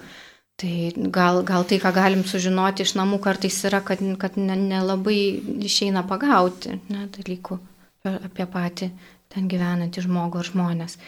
Tai 0.60 0.92
gal, 1.10 1.42
gal 1.42 1.64
tai, 1.66 1.80
ką 1.82 1.90
galim 1.96 2.22
sužinoti 2.22 2.84
iš 2.86 2.94
namų, 2.94 3.18
kartais 3.24 3.56
yra, 3.66 3.80
kad, 3.82 4.02
kad 4.22 4.36
nelabai 4.38 5.18
ne 5.42 5.66
išeina 5.66 6.04
pagauti 6.06 6.76
ne, 6.92 7.08
dalykų 7.16 7.58
apie 8.12 8.46
patį 8.52 8.90
ten 9.34 9.48
gyvenantį 9.50 10.04
žmogų 10.04 10.42
ar 10.42 10.50
žmonės. 10.50 10.98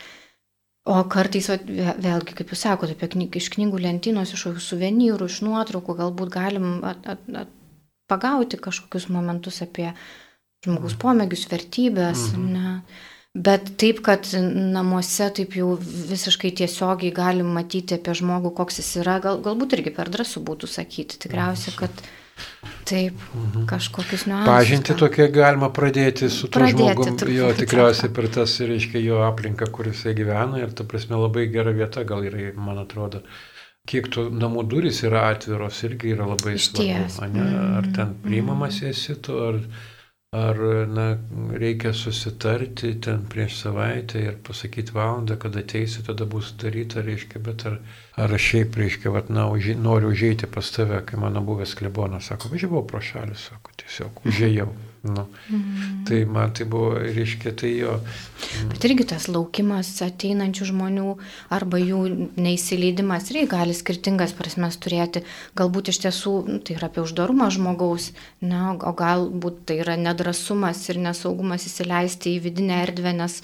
O 0.87 0.97
kartais, 1.11 1.49
vėlgi, 1.51 2.35
kaip 2.35 2.51
jūs 2.51 2.63
sakote, 2.63 2.95
apie 2.95 3.09
knyg, 3.15 3.35
iš 3.39 3.49
knygų 3.55 3.79
lentynos, 3.83 4.31
iš 4.35 4.45
kokių 4.47 4.63
suvenyrų, 4.63 5.27
iš 5.27 5.41
nuotraukų, 5.43 5.95
galbūt 5.99 6.31
galim 6.31 6.77
at, 6.87 7.07
at, 7.11 7.23
at, 7.35 7.51
pagauti 8.07 8.59
kažkokius 8.59 9.09
momentus 9.11 9.59
apie 9.65 9.91
žmogus 10.63 10.95
pomėgius, 10.99 11.47
vertybės. 11.51 12.31
Mhm. 12.33 12.51
Ne. 12.55 13.05
Bet 13.37 13.67
taip, 13.77 13.99
kad 14.05 14.25
namuose 14.73 15.27
taip 15.37 15.53
jau 15.59 15.75
visiškai 15.79 16.49
tiesiogiai 16.57 17.13
galim 17.13 17.51
matyti 17.53 17.97
apie 17.99 18.15
žmogų, 18.17 18.49
koks 18.57 18.79
jis 18.81 18.93
yra, 19.03 19.19
gal, 19.21 19.41
galbūt 19.45 19.75
irgi 19.77 19.93
per 19.93 20.09
drąsų 20.13 20.41
būtų 20.47 20.69
sakyti. 20.71 21.19
Tikriausiai, 21.21 21.75
kad 21.77 22.01
taip, 22.89 23.19
kažkokius 23.69 24.25
niuansus. 24.29 24.49
Pažinti 24.49 24.93
gal. 24.95 25.01
tokie 25.03 25.27
galima 25.33 25.69
pradėti 25.73 26.31
su 26.33 26.47
tuo 26.47 26.63
Pradėti 26.63 26.81
žmogum, 26.81 27.19
turbūt, 27.19 27.35
jo 27.35 27.51
tikriausiai 27.59 28.13
per 28.17 28.29
tas, 28.33 28.55
reiškia, 28.71 29.03
jo 29.05 29.21
aplinką, 29.27 29.69
kur 29.75 29.91
jisai 29.91 30.15
gyvena 30.17 30.63
ir, 30.63 30.73
ta 30.73 30.87
prasme, 30.87 31.19
labai 31.21 31.45
gera 31.53 31.75
vieta 31.77 32.05
gal 32.09 32.25
yra, 32.25 32.49
man 32.57 32.81
atrodo. 32.81 33.21
Kiek 33.87 34.09
tų 34.11 34.25
namų 34.35 34.65
durys 34.67 35.03
yra 35.07 35.27
atviros, 35.31 35.77
irgi 35.87 36.09
yra 36.15 36.25
labai 36.27 36.57
Išties. 36.57 37.19
svarbu. 37.19 37.37
ane? 37.37 37.45
Ar 37.77 37.85
Mm, 37.85 37.93
ten 37.95 38.15
priimamas 38.23 38.81
esi 38.83 39.15
tu, 39.21 39.37
ar, 39.45 39.61
ar 40.35 40.57
na, 40.87 41.05
reikia 41.55 41.93
susitarti 41.95 42.89
ten 42.99 43.23
prieš 43.31 43.61
savaitę 43.61 44.19
ir 44.19 44.35
pasakyti 44.43 44.91
valandą, 44.91 45.37
kad 45.39 45.55
ateisi, 45.55 46.03
tada 46.03 46.27
bus 46.27 46.51
daryta, 46.59 47.01
reiškia, 47.05 47.39
bet 47.45 47.63
ar, 47.69 47.77
ar 48.19 48.35
šiaip, 48.35 48.75
reiškia, 48.75 49.13
vat, 49.15 49.31
na, 49.31 49.47
užė, 49.47 49.77
noriu 49.79 50.11
užėjti 50.11 50.51
pas 50.51 50.71
tave, 50.75 50.99
kai 51.07 51.19
mano 51.21 51.45
buvęs 51.47 51.77
klebonas 51.79 52.27
sako, 52.27 52.51
važiavau 52.51 52.83
pro 52.91 52.99
šalį, 52.99 53.39
sako, 53.39 53.77
tiesiog 53.79 54.23
užėjau. 54.27 54.67
Nu. 55.03 55.27
Mhm. 55.49 56.03
Tai 56.07 56.19
man 56.25 56.53
tai 56.53 56.65
buvo, 56.65 56.93
reiškia, 56.99 57.53
tai 57.55 57.71
jo. 57.77 57.99
Bet 58.69 58.85
irgi 58.85 59.05
tas 59.13 59.27
laukimas 59.31 59.89
ateinančių 60.05 60.67
žmonių 60.71 61.13
arba 61.53 61.79
jų 61.81 62.01
neįsileidimas 62.37 63.31
irgi 63.31 63.47
gali 63.51 63.75
skirtingas 63.77 64.35
prasmes 64.37 64.77
turėti. 64.81 65.23
Galbūt 65.57 65.91
iš 65.93 66.01
tiesų 66.05 66.33
nu, 66.47 66.59
tai 66.59 66.77
yra 66.77 66.89
apie 66.91 67.01
uždarumą 67.05 67.49
žmogaus, 67.53 68.11
ne, 68.41 68.61
o 68.77 68.93
galbūt 68.97 69.63
tai 69.69 69.79
yra 69.85 69.97
nedrasumas 69.99 70.83
ir 70.91 71.01
nesaugumas 71.01 71.65
įsileisti 71.69 72.35
į 72.35 72.43
vidinę 72.47 72.81
erdvę, 72.85 73.13
nes 73.17 73.39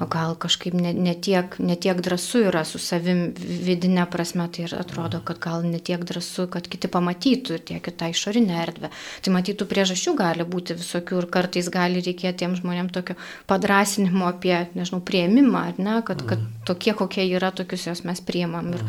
o 0.00 0.08
gal 0.10 0.36
kažkaip 0.40 0.76
netiek 0.76 1.58
ne, 1.58 1.72
ne 1.72 1.76
tiek 1.76 2.00
drąsu 2.00 2.44
yra 2.48 2.64
su 2.68 2.78
savim 2.82 3.32
vidinė 3.36 4.06
prasme, 4.10 4.46
tai 4.52 4.66
atrodo, 4.78 5.20
kad 5.24 5.40
gal 5.42 5.64
netiek 5.66 6.04
drąsu, 6.04 6.48
kad 6.52 6.68
kiti 6.68 6.90
pamatytų 6.92 7.56
ir 7.56 7.64
tiek 7.72 7.88
į 7.88 7.94
tą 7.98 8.10
išorinę 8.12 8.58
erdvę. 8.62 8.92
Tai 9.22 9.34
matytų 9.36 9.68
priežasčių 9.70 10.14
gali 10.18 10.46
būti 10.48 10.76
visokių 10.82 11.22
ir 11.22 11.28
kartais 11.32 11.70
gali 11.72 12.02
reikėti 12.04 12.42
tiem 12.42 12.58
žmonėm 12.58 12.90
tokio 12.92 13.16
padrasinimo 13.50 14.28
apie, 14.28 14.54
nežinau, 14.76 15.00
prieimimą, 15.06 15.64
ar 15.72 15.80
ne, 15.80 15.96
kad, 16.06 16.26
kad 16.28 16.42
tokie, 16.68 16.92
kokie 16.98 17.24
yra, 17.30 17.52
tokius 17.54 17.88
juos 17.88 18.04
mes 18.08 18.20
priimam 18.20 18.74
ir, 18.76 18.84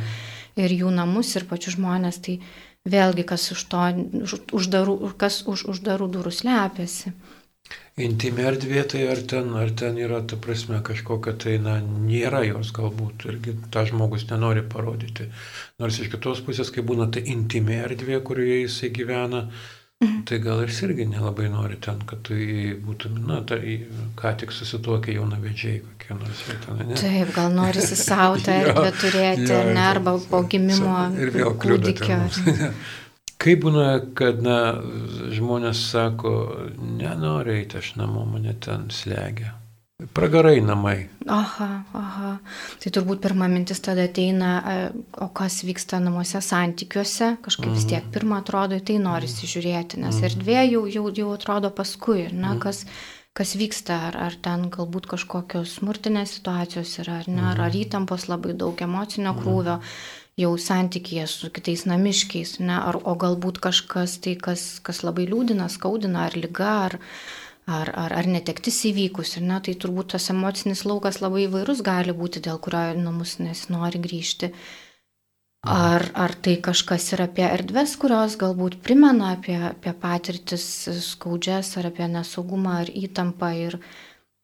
ir 0.60 0.76
jų 0.82 0.92
namus, 0.94 1.36
ir 1.38 1.48
pačius 1.50 1.78
žmonės, 1.78 2.20
tai 2.26 2.40
vėlgi 2.90 3.24
kas 3.30 3.48
už 3.56 3.64
to, 3.72 3.86
už, 4.26 4.36
uždarų, 4.60 4.98
kas 5.20 5.44
už 5.48 5.70
uždarų 5.72 6.10
durų 6.18 6.34
slepiasi. 6.34 7.14
Intimi 8.04 8.42
erdvė 8.42 8.82
tai 8.90 9.04
ar 9.06 9.20
ten, 9.30 9.52
ar 9.54 9.70
ten 9.78 10.00
yra, 10.02 10.20
ta 10.26 10.38
prasme, 10.42 10.80
kažkokia 10.86 11.36
tai, 11.44 11.60
na, 11.62 11.76
nėra 11.80 12.42
jos 12.48 12.72
galbūt, 12.74 13.28
irgi 13.30 13.54
tą 13.74 13.86
žmogus 13.90 14.26
nenori 14.32 14.64
parodyti. 14.66 15.28
Nors 15.82 16.00
iš 16.02 16.10
kitos 16.10 16.42
pusės, 16.48 16.74
kai 16.74 16.82
būna 16.90 17.08
ta 17.14 17.22
intimi 17.22 17.78
erdvė, 17.86 18.18
kurioje 18.26 18.64
jisai 18.64 18.90
gyvena, 18.98 19.44
tai 20.28 20.40
gal 20.44 20.64
ir 20.64 20.72
irgi 20.88 21.06
nelabai 21.10 21.50
nori 21.52 21.78
ten, 21.82 22.02
kad 22.10 22.24
tu 22.28 22.38
būtum, 22.86 23.22
na, 23.28 23.42
tai 23.48 23.60
ką 24.20 24.34
tik 24.42 24.54
susituokia 24.56 25.18
jaunavedžiai 25.20 25.82
kokie 25.86 26.18
nors 26.20 26.44
ten, 26.66 26.82
ne? 26.88 26.98
Taip, 27.00 27.34
gal 27.36 27.54
norisi 27.54 27.96
savo 28.10 28.38
tą 28.44 28.58
erdvę 28.64 28.92
turėti, 29.00 29.50
jo, 29.52 29.64
ne, 29.72 29.86
arba 29.86 30.18
po 30.30 30.44
gimimo 30.50 30.98
Ir 31.20 31.34
vėl 31.36 31.56
ten. 31.60 32.76
Kaip 33.44 33.60
būna, 33.66 33.88
kad 34.16 34.40
na, 34.40 34.60
žmonės 35.36 35.82
sako, 35.92 36.32
nenoriu 36.80 37.58
eiti 37.58 37.82
aš 37.82 37.96
namo, 38.00 38.24
mane 38.30 38.54
ten 38.64 38.88
slegia. 38.94 39.58
Pragarai 40.12 40.60
namai. 40.62 41.08
Aha, 41.32 41.70
aha. 41.96 42.32
Tai 42.84 42.92
turbūt 42.92 43.22
pirma 43.24 43.48
mintis 43.52 43.80
tada 43.84 44.08
ateina, 44.10 44.52
o 45.24 45.30
kas 45.36 45.62
vyksta 45.64 46.02
namuose 46.04 46.42
santykiuose, 46.44 47.30
kažkaip 47.46 47.72
vis 47.72 47.88
tiek 47.88 48.08
pirmą 48.14 48.42
atrodo 48.42 48.80
tai 48.84 48.98
norisi 49.00 49.48
žiūrėti, 49.48 50.02
nes 50.04 50.20
erdvė 50.28 50.64
jau, 50.74 50.86
jau, 50.92 51.06
jau 51.16 51.30
atrodo 51.36 51.72
paskui, 51.76 52.26
na, 52.36 52.56
kas, 52.64 52.84
kas 53.38 53.54
vyksta, 53.60 54.00
ar, 54.10 54.18
ar 54.28 54.36
ten 54.44 54.68
galbūt 54.74 55.08
kažkokios 55.14 55.78
smurtinės 55.80 56.36
situacijos 56.40 56.98
yra, 57.06 57.22
ar 57.24 57.32
ne, 57.32 57.46
ar, 57.54 57.64
ar 57.70 57.78
įtampos 57.78 58.28
labai 58.32 58.58
daug 58.60 58.84
emocinio 58.84 59.36
krūvio 59.40 59.80
jau 60.40 60.52
santykėje 60.58 61.30
su 61.30 61.52
kitais 61.54 61.86
namiškiais, 61.88 62.58
ne, 62.66 62.76
ar, 62.76 62.98
o 62.98 63.16
galbūt 63.20 63.62
kažkas 63.64 64.18
tai, 64.26 64.36
kas, 64.42 64.82
kas 64.84 65.04
labai 65.06 65.30
liūdina, 65.30 65.70
skaudina, 65.72 66.28
ar 66.28 66.38
lyga, 66.38 66.74
ar, 66.90 67.00
ar, 67.66 67.92
ar, 67.96 68.14
ar 68.14 68.28
netektis 68.28 68.82
įvykus. 68.90 69.38
Ir, 69.38 69.46
ne, 69.48 69.60
tai 69.64 69.76
turbūt 69.80 70.14
tas 70.16 70.30
emocinis 70.34 70.84
laukas 70.88 71.22
labai 71.24 71.48
įvairus 71.48 71.84
gali 71.86 72.16
būti, 72.16 72.44
dėl 72.44 72.60
kurio 72.64 72.90
namus 73.00 73.38
nesinori 73.40 74.02
grįžti. 74.04 74.52
Ar, 75.64 76.10
ar 76.20 76.34
tai 76.44 76.58
kažkas 76.60 77.14
yra 77.16 77.30
apie 77.30 77.46
erdves, 77.48 77.96
kurios 77.96 78.36
galbūt 78.36 78.82
primena 78.84 79.32
apie, 79.38 79.56
apie 79.70 79.94
patirtis 79.96 80.66
skaudžias, 81.06 81.78
ar 81.80 81.88
apie 81.88 82.10
nesaugumą, 82.12 82.82
ar 82.84 82.92
įtampą. 82.92 83.54
Ir, 83.70 83.78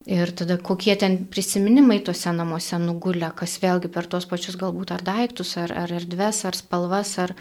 ir 0.08 0.32
tada 0.32 0.56
kokie 0.56 0.96
ten 0.96 1.26
prisiminimai 1.28 2.00
tuose 2.08 2.32
namuose 2.32 2.80
nugulė, 2.80 3.34
kas 3.36 3.58
vėlgi 3.60 3.92
per 3.92 4.08
tuos 4.08 4.30
pačius 4.32 4.56
galbūt 4.62 4.96
ar 4.96 5.04
daiktus, 5.04 5.58
ar, 5.60 5.76
ar 5.76 5.92
erdves, 5.92 6.46
ar 6.48 6.56
spalvas, 6.56 7.18
ar, 7.20 7.36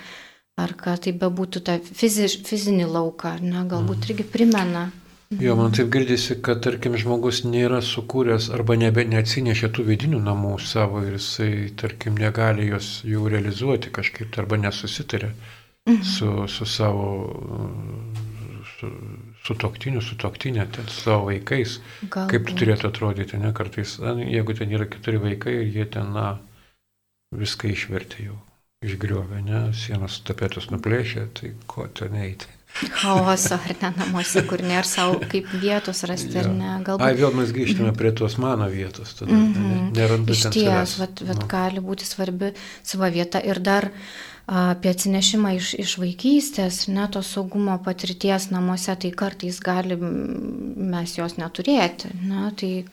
ar 0.58 0.74
ką 0.74 0.98
tai 1.04 1.14
bebūtų 1.14 1.62
tą 1.62 1.78
fizi, 1.86 2.26
fizinį 2.26 2.90
lauką, 2.90 3.38
ne, 3.46 3.62
galbūt 3.70 4.10
irgi 4.10 4.26
primena. 4.26 4.88
Jo, 5.28 5.56
man 5.58 5.74
taip 5.76 5.90
girdisi, 5.92 6.38
kad, 6.40 6.62
tarkim, 6.64 6.94
žmogus 6.96 7.42
nėra 7.44 7.82
sukūręs 7.84 8.48
arba 8.56 8.78
nebe, 8.80 9.04
neatsinešė 9.04 9.68
tų 9.76 9.84
vidinių 9.90 10.22
namų 10.24 10.54
savo 10.64 11.02
ir 11.04 11.18
jisai, 11.18 11.50
tarkim, 11.76 12.16
negali 12.16 12.70
jos 12.70 13.02
jų 13.04 13.28
realizuoti 13.34 13.92
kažkaip, 13.92 14.30
tai 14.32 14.46
arba 14.46 14.56
nesusitarė 14.62 15.34
su, 16.00 16.32
su 16.48 16.64
savo 16.64 17.10
su, 18.78 18.90
su 19.44 19.56
toktiniu, 19.60 20.00
su 20.00 20.16
toktinė, 20.16 20.66
su 20.86 21.00
savo 21.02 21.28
vaikais. 21.28 21.78
Galbūt. 22.02 22.32
Kaip 22.32 22.48
tai 22.48 22.58
turėtų 22.62 22.90
atrodyti, 22.90 23.40
ne 23.42 23.52
kartais, 23.56 23.98
jeigu 24.00 24.56
ten 24.56 24.74
yra 24.74 24.88
keturi 24.90 25.20
vaikai 25.22 25.58
ir 25.62 25.72
jie 25.76 25.88
ten, 25.96 26.12
na, 26.16 26.38
viską 27.36 27.68
išvertė 27.72 28.30
jau, 28.30 28.38
išgriovė, 28.86 29.42
ne, 29.44 29.64
sienos 29.76 30.22
tapetus 30.24 30.70
nuplėšė, 30.72 31.26
tai 31.36 31.52
ko 31.70 31.88
ten 32.00 32.16
eiti. 32.22 32.57
Chaoso 32.76 33.54
ar 33.54 33.74
ne 33.82 33.90
namuose, 33.96 34.42
kur 34.46 34.62
nėra 34.62 34.86
savo 34.86 35.18
kaip 35.30 35.48
vietos 35.62 36.04
rasti 36.08 36.38
ar 36.38 36.48
ne. 36.52 36.70
Ai, 36.76 36.82
Galbūt 36.86 37.20
vėl 37.20 37.36
mes 37.40 37.52
grįžtame 37.54 37.92
prie 37.96 38.12
tos 38.16 38.38
mano 38.38 38.68
vietos, 38.70 39.14
tada 39.18 39.32
mm. 39.32 39.52
-hmm. 39.54 39.92
nerandu 39.96 40.32
iš 40.32 40.48
ties, 40.54 40.98
vat, 40.98 41.22
vat 41.26 41.40
Nu. 41.42 41.48
gali 41.48 41.80
būti 41.80 42.04
svarbi 42.06 42.52
savo 42.82 43.10
vieta. 43.10 43.40
Ir 43.40 43.58
dar 43.58 43.90
apie 44.46 44.90
atsinešimą 44.90 45.54
iš, 45.56 45.74
iš 45.74 45.96
vaikystės, 46.00 46.88
ne 46.88 47.08
to 47.12 47.22
saugumo 47.22 47.78
patirties 47.84 48.50
namuose, 48.50 48.96
tai 48.96 49.10
kartais 49.10 49.60
gali 49.60 49.96
mes 49.96 51.18
jos 51.18 51.36
neturėti. 51.36 52.08
Ne, 52.22 52.52
tai 52.56 52.84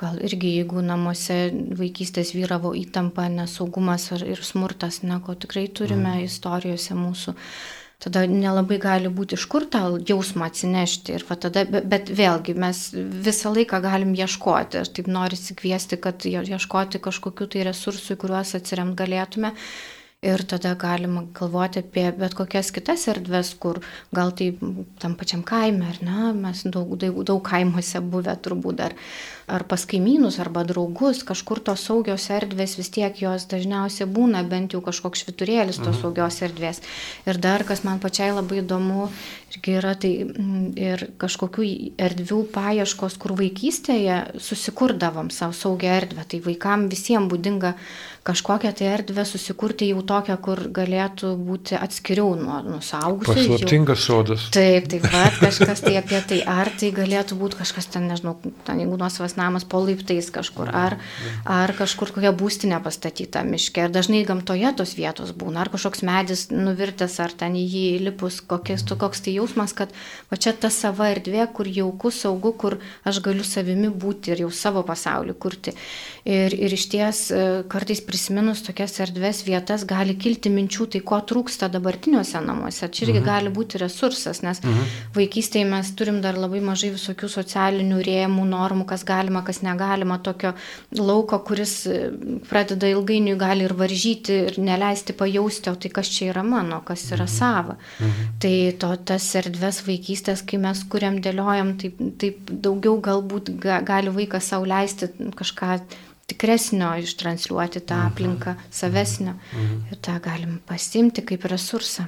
gal 0.00 0.16
irgi 0.24 0.56
jeigu 0.56 0.80
namuose 0.82 1.52
vaikystės 1.78 2.32
vyravo 2.34 2.72
įtampa, 2.74 3.28
nesaugumas 3.28 4.10
ir, 4.16 4.24
ir 4.32 4.42
smurtas, 4.42 5.02
ne, 5.02 5.20
ko 5.20 5.34
tikrai 5.34 5.68
turime 5.68 6.16
mm. 6.16 6.24
istorijose 6.24 6.94
mūsų. 6.94 7.36
Tada 8.00 8.22
nelabai 8.24 8.78
gali 8.80 9.10
būti 9.12 9.36
iš 9.36 9.42
kur 9.52 9.66
tą 9.68 9.82
jausmą 10.08 10.46
atsinešti. 10.48 11.18
Ir 11.18 11.24
tada, 11.28 11.66
be- 11.68 11.82
bet 11.84 12.08
vėlgi 12.08 12.54
mes 12.56 12.78
visą 12.96 13.52
laiką 13.52 13.82
galim 13.84 14.14
ieškoti. 14.16 14.80
Aš 14.80 14.88
taip 14.96 15.10
noriu 15.12 15.36
įsikviesti, 15.36 15.98
kad 16.00 16.24
ie- 16.24 16.40
ieškoti 16.56 16.98
kažkokiu 16.98 17.46
tai 17.52 17.66
resursų, 17.68 18.16
į 18.16 18.20
kuriuos 18.24 18.54
atsiremt 18.56 18.96
galėtume. 18.96 19.52
Ir 20.20 20.42
tada 20.44 20.74
galima 20.76 21.22
galvoti 21.32 21.80
apie 21.80 22.02
bet 22.12 22.34
kokias 22.36 22.68
kitas 22.76 23.06
erdves, 23.08 23.54
kur 23.56 23.78
gal 24.12 24.34
tai 24.36 24.50
tam 25.00 25.14
pačiam 25.16 25.40
kaime, 25.40 25.86
ar 25.88 26.00
ne, 26.04 26.34
mes 26.36 26.60
daug, 26.68 26.92
daug, 27.00 27.22
daug 27.24 27.40
kaimuose 27.40 28.02
buvę 28.04 28.34
turbūt 28.44 28.76
dar, 28.82 28.92
ar 29.48 29.64
pas 29.70 29.86
kaimynus, 29.88 30.36
arba 30.44 30.66
draugus, 30.68 31.22
kažkur 31.24 31.62
tos 31.64 31.86
saugios 31.88 32.28
erdvės 32.36 32.76
vis 32.76 32.92
tiek 32.92 33.16
jos 33.16 33.48
dažniausiai 33.48 34.10
būna, 34.12 34.44
bent 34.44 34.76
jau 34.76 34.82
kažkoks 34.84 35.24
šviturėlis 35.24 35.80
tos 35.80 36.02
saugios 36.04 36.42
erdvės. 36.44 36.82
Ir 37.24 37.40
dar, 37.40 37.64
kas 37.64 37.80
man 37.88 38.04
pačiai 38.04 38.34
labai 38.36 38.60
įdomu, 38.60 39.08
irgi 39.54 39.78
yra 39.80 39.96
tai 40.04 40.12
mm, 40.28 40.68
ir 40.76 41.08
kažkokių 41.16 41.66
erdvių 41.96 42.44
paieškos, 42.52 43.16
kur 43.16 43.38
vaikystėje 43.40 44.20
susikurdavom 44.36 45.32
savo 45.32 45.56
saugią 45.56 45.96
erdvę. 46.04 46.28
Tai 46.28 46.44
vaikam 46.44 46.90
visiems 46.92 47.32
būdinga 47.32 47.72
kažkokią 48.30 48.72
tai 48.78 48.88
erdvę 48.94 49.24
susikurti 49.26 49.90
jau 49.90 50.02
tokią, 50.06 50.36
kur 50.42 50.62
galėtų 50.74 51.32
būti 51.38 51.76
atskiriau 51.78 52.34
nuo, 52.38 52.60
nuo 52.66 52.80
saugusių. 52.84 53.34
Paslaptingas 53.34 54.04
sodas. 54.06 54.46
Taip, 54.54 54.88
taip 54.92 55.06
pat 55.10 55.38
kažkas 55.42 55.82
tai 55.84 55.96
apie 56.00 56.20
tai, 56.30 56.40
ar 56.46 56.70
tai 56.80 56.92
galėtų 56.94 57.38
būti 57.40 57.58
kažkas 57.60 57.90
ten, 57.92 58.06
nežinau, 58.10 58.36
ten 58.66 58.82
jeigu 58.82 58.98
nuosavas 59.00 59.36
namas 59.38 59.66
po 59.68 59.82
laiptais 59.82 60.30
kažkur, 60.34 60.70
ar, 60.74 60.98
ar 61.48 61.74
kažkur 61.78 62.14
kokia 62.14 62.32
būstinė 62.36 62.80
pastatyta 62.84 63.42
miške. 63.46 63.88
Ir 63.88 63.94
dažnai 63.94 64.22
gamtoje 64.28 64.72
tos 64.78 64.94
vietos 64.98 65.34
būna, 65.36 65.64
ar 65.64 65.72
kažkoks 65.72 66.04
medis 66.06 66.46
nuvirtęs, 66.54 67.18
ar 67.24 67.34
ten 67.42 67.58
į 67.58 67.64
jį 67.66 67.84
įlipus, 67.98 68.40
kokies, 68.50 68.84
tu, 68.86 68.98
koks 69.00 69.24
tai 69.26 69.36
jausmas, 69.38 69.74
kad 69.76 69.92
va 70.30 70.38
čia 70.40 70.54
ta 70.54 70.70
sava 70.74 71.10
erdvė, 71.14 71.46
kur 71.54 71.70
jauku, 71.70 72.12
saugu, 72.14 72.54
kur 72.54 72.78
aš 73.08 73.22
galiu 73.24 73.46
savimi 73.46 73.90
būti 73.90 74.34
ir 74.34 74.44
jau 74.46 74.52
savo 74.54 74.84
pasaulį 74.86 75.36
kurti. 75.40 75.74
Ir, 76.28 76.54
ir 76.54 76.74
iš 76.76 76.86
ties 76.92 77.22
e, 77.32 77.44
kartais 77.70 78.02
prisiminus 78.20 78.60
tokias 78.62 78.98
erdves 79.00 79.40
vietas 79.46 79.86
gali 79.88 80.12
kilti 80.20 80.50
minčių, 80.52 80.86
tai 80.92 81.00
ko 81.00 81.16
trūksta 81.24 81.70
dabartiniuose 81.72 82.40
namuose. 82.44 82.88
Čia 82.92 83.06
irgi 83.06 83.20
mhm. 83.20 83.24
gali 83.24 83.52
būti 83.54 83.80
resursas, 83.80 84.42
nes 84.44 84.60
mhm. 84.60 84.90
vaikystėje 85.16 85.64
mes 85.70 85.92
turim 85.96 86.20
dar 86.20 86.36
labai 86.36 86.60
mažai 86.60 86.90
visokių 86.92 87.30
socialinių 87.32 88.00
rėmų, 88.04 88.44
normų, 88.50 88.84
kas 88.90 89.06
galima, 89.08 89.40
kas 89.46 89.62
negalima, 89.64 90.18
tokio 90.20 90.52
lauko, 90.98 91.38
kuris 91.48 91.86
e, 91.88 92.10
pradeda 92.50 92.90
ilgainiui 92.92 93.38
gali 93.40 93.64
ir 93.64 93.74
varžyti, 93.78 94.36
ir 94.50 94.60
neleisti 94.60 95.16
pajausti, 95.16 95.72
o 95.72 95.80
tai 95.80 95.92
kas 95.96 96.12
čia 96.12 96.28
yra 96.34 96.44
mano, 96.44 96.82
kas 96.84 97.06
yra 97.14 97.24
mhm. 97.24 97.34
sava. 97.38 97.78
Mhm. 98.00 98.28
Tai 98.44 98.54
to, 98.84 98.92
tas 99.14 99.30
erdves 99.40 99.80
vaikystės, 99.88 100.44
kai 100.44 100.60
mes 100.60 100.84
kuriam, 100.92 101.22
dėliojam, 101.24 101.72
taip, 101.80 102.04
taip 102.20 102.52
daugiau 102.52 103.00
galbūt 103.00 103.54
ga, 103.64 103.80
gali 103.86 104.12
vaikas 104.20 104.52
savo 104.52 104.68
leisti 104.68 105.08
kažką 105.40 105.80
tikresnio 106.30 106.94
ištransliuoti 107.02 107.82
tą 107.82 107.98
mhm. 107.98 108.12
aplinką, 108.12 108.56
savesnio. 108.70 109.36
Mhm. 109.52 109.78
Ir 109.90 110.02
tą 110.06 110.16
galim 110.24 110.58
pasimti 110.66 111.24
kaip 111.26 111.46
resursą. 111.50 112.06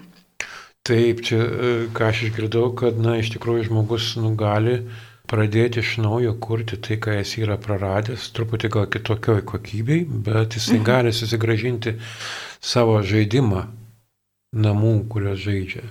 Taip, 0.83 1.23
čia, 1.23 1.39
e, 1.39 1.73
ką 1.95 2.11
aš 2.11 2.25
išgirdau, 2.27 2.73
kad, 2.79 2.97
na, 2.99 3.15
iš 3.23 3.31
tikrųjų 3.37 3.69
žmogus 3.69 4.17
nu, 4.19 4.33
gali 4.39 4.81
pradėti 5.31 5.79
iš 5.79 5.95
naujo 6.03 6.33
kurti 6.43 6.77
tai, 6.83 6.99
ką 6.99 7.15
jis 7.21 7.37
yra 7.45 7.55
praradęs, 7.63 8.33
truputį 8.35 8.71
gal 8.75 8.89
kitokioj 8.91 9.45
kokybei, 9.47 10.03
bet 10.05 10.59
jisai 10.59 10.81
mhm. 10.81 10.89
gali 10.89 11.15
susigražinti 11.15 11.95
savo 12.59 12.99
žaidimą 13.07 13.63
namų, 14.53 14.97
kurios 15.13 15.41
žaidžia. 15.47 15.87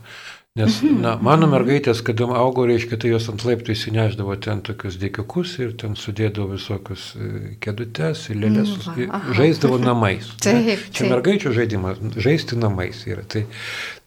Nes, 0.59 0.81
mhm. 0.83 0.97
na, 0.99 1.11
mano 1.23 1.47
mergaitės, 1.47 2.01
kada 2.03 2.25
augo, 2.35 2.65
reiškia, 2.67 2.97
tai 2.99 3.13
jos 3.13 3.29
ant 3.31 3.45
laiptų 3.47 3.71
įsineždavo 3.71 4.33
ten 4.43 4.59
tokius 4.67 4.97
dėkiukus 4.99 5.53
ir 5.63 5.69
ten 5.79 5.93
sudėdavo 5.95 6.57
visokius 6.57 7.05
e, 7.15 7.29
kedutes 7.63 8.25
ir 8.33 8.41
lėlės, 8.41 8.73
mm, 8.91 9.29
žaisdavo 9.37 9.77
namais. 9.79 10.27
taip, 10.43 10.83
Čia 10.91 11.07
mergaičių 11.13 11.53
žaidimas, 11.55 12.01
žaisti 12.19 12.59
namais 12.59 12.99
yra. 13.07 13.23
Tai, 13.31 13.45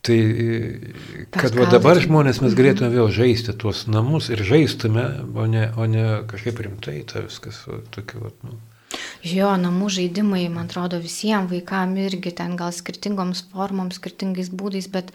tai 0.04 0.18
kad 1.32 1.56
va, 1.56 1.70
dabar 1.72 2.02
žmonės 2.04 2.42
mes 2.44 2.58
galėtume 2.60 2.92
vėl 2.92 3.08
žaisti 3.08 3.56
tuos 3.56 3.86
namus 3.88 4.28
ir 4.28 4.44
žaistume, 4.44 5.06
o 5.32 5.48
ne, 5.48 5.70
o 5.80 5.88
ne 5.88 6.04
kažkaip 6.28 6.60
rimtai 6.68 6.98
tą 7.08 7.24
viskas, 7.24 7.64
tokiu, 7.96 8.34
nu. 8.44 8.60
Jo, 9.24 9.48
namų 9.56 9.88
žaidimai, 9.96 10.44
man 10.52 10.68
atrodo, 10.68 11.00
visiems 11.00 11.48
vaikams 11.50 12.04
irgi 12.04 12.34
ten 12.36 12.52
gal 12.60 12.68
skirtingoms 12.76 13.46
formoms, 13.54 13.96
skirtingais 13.96 14.52
būdais, 14.52 14.90
bet 14.92 15.10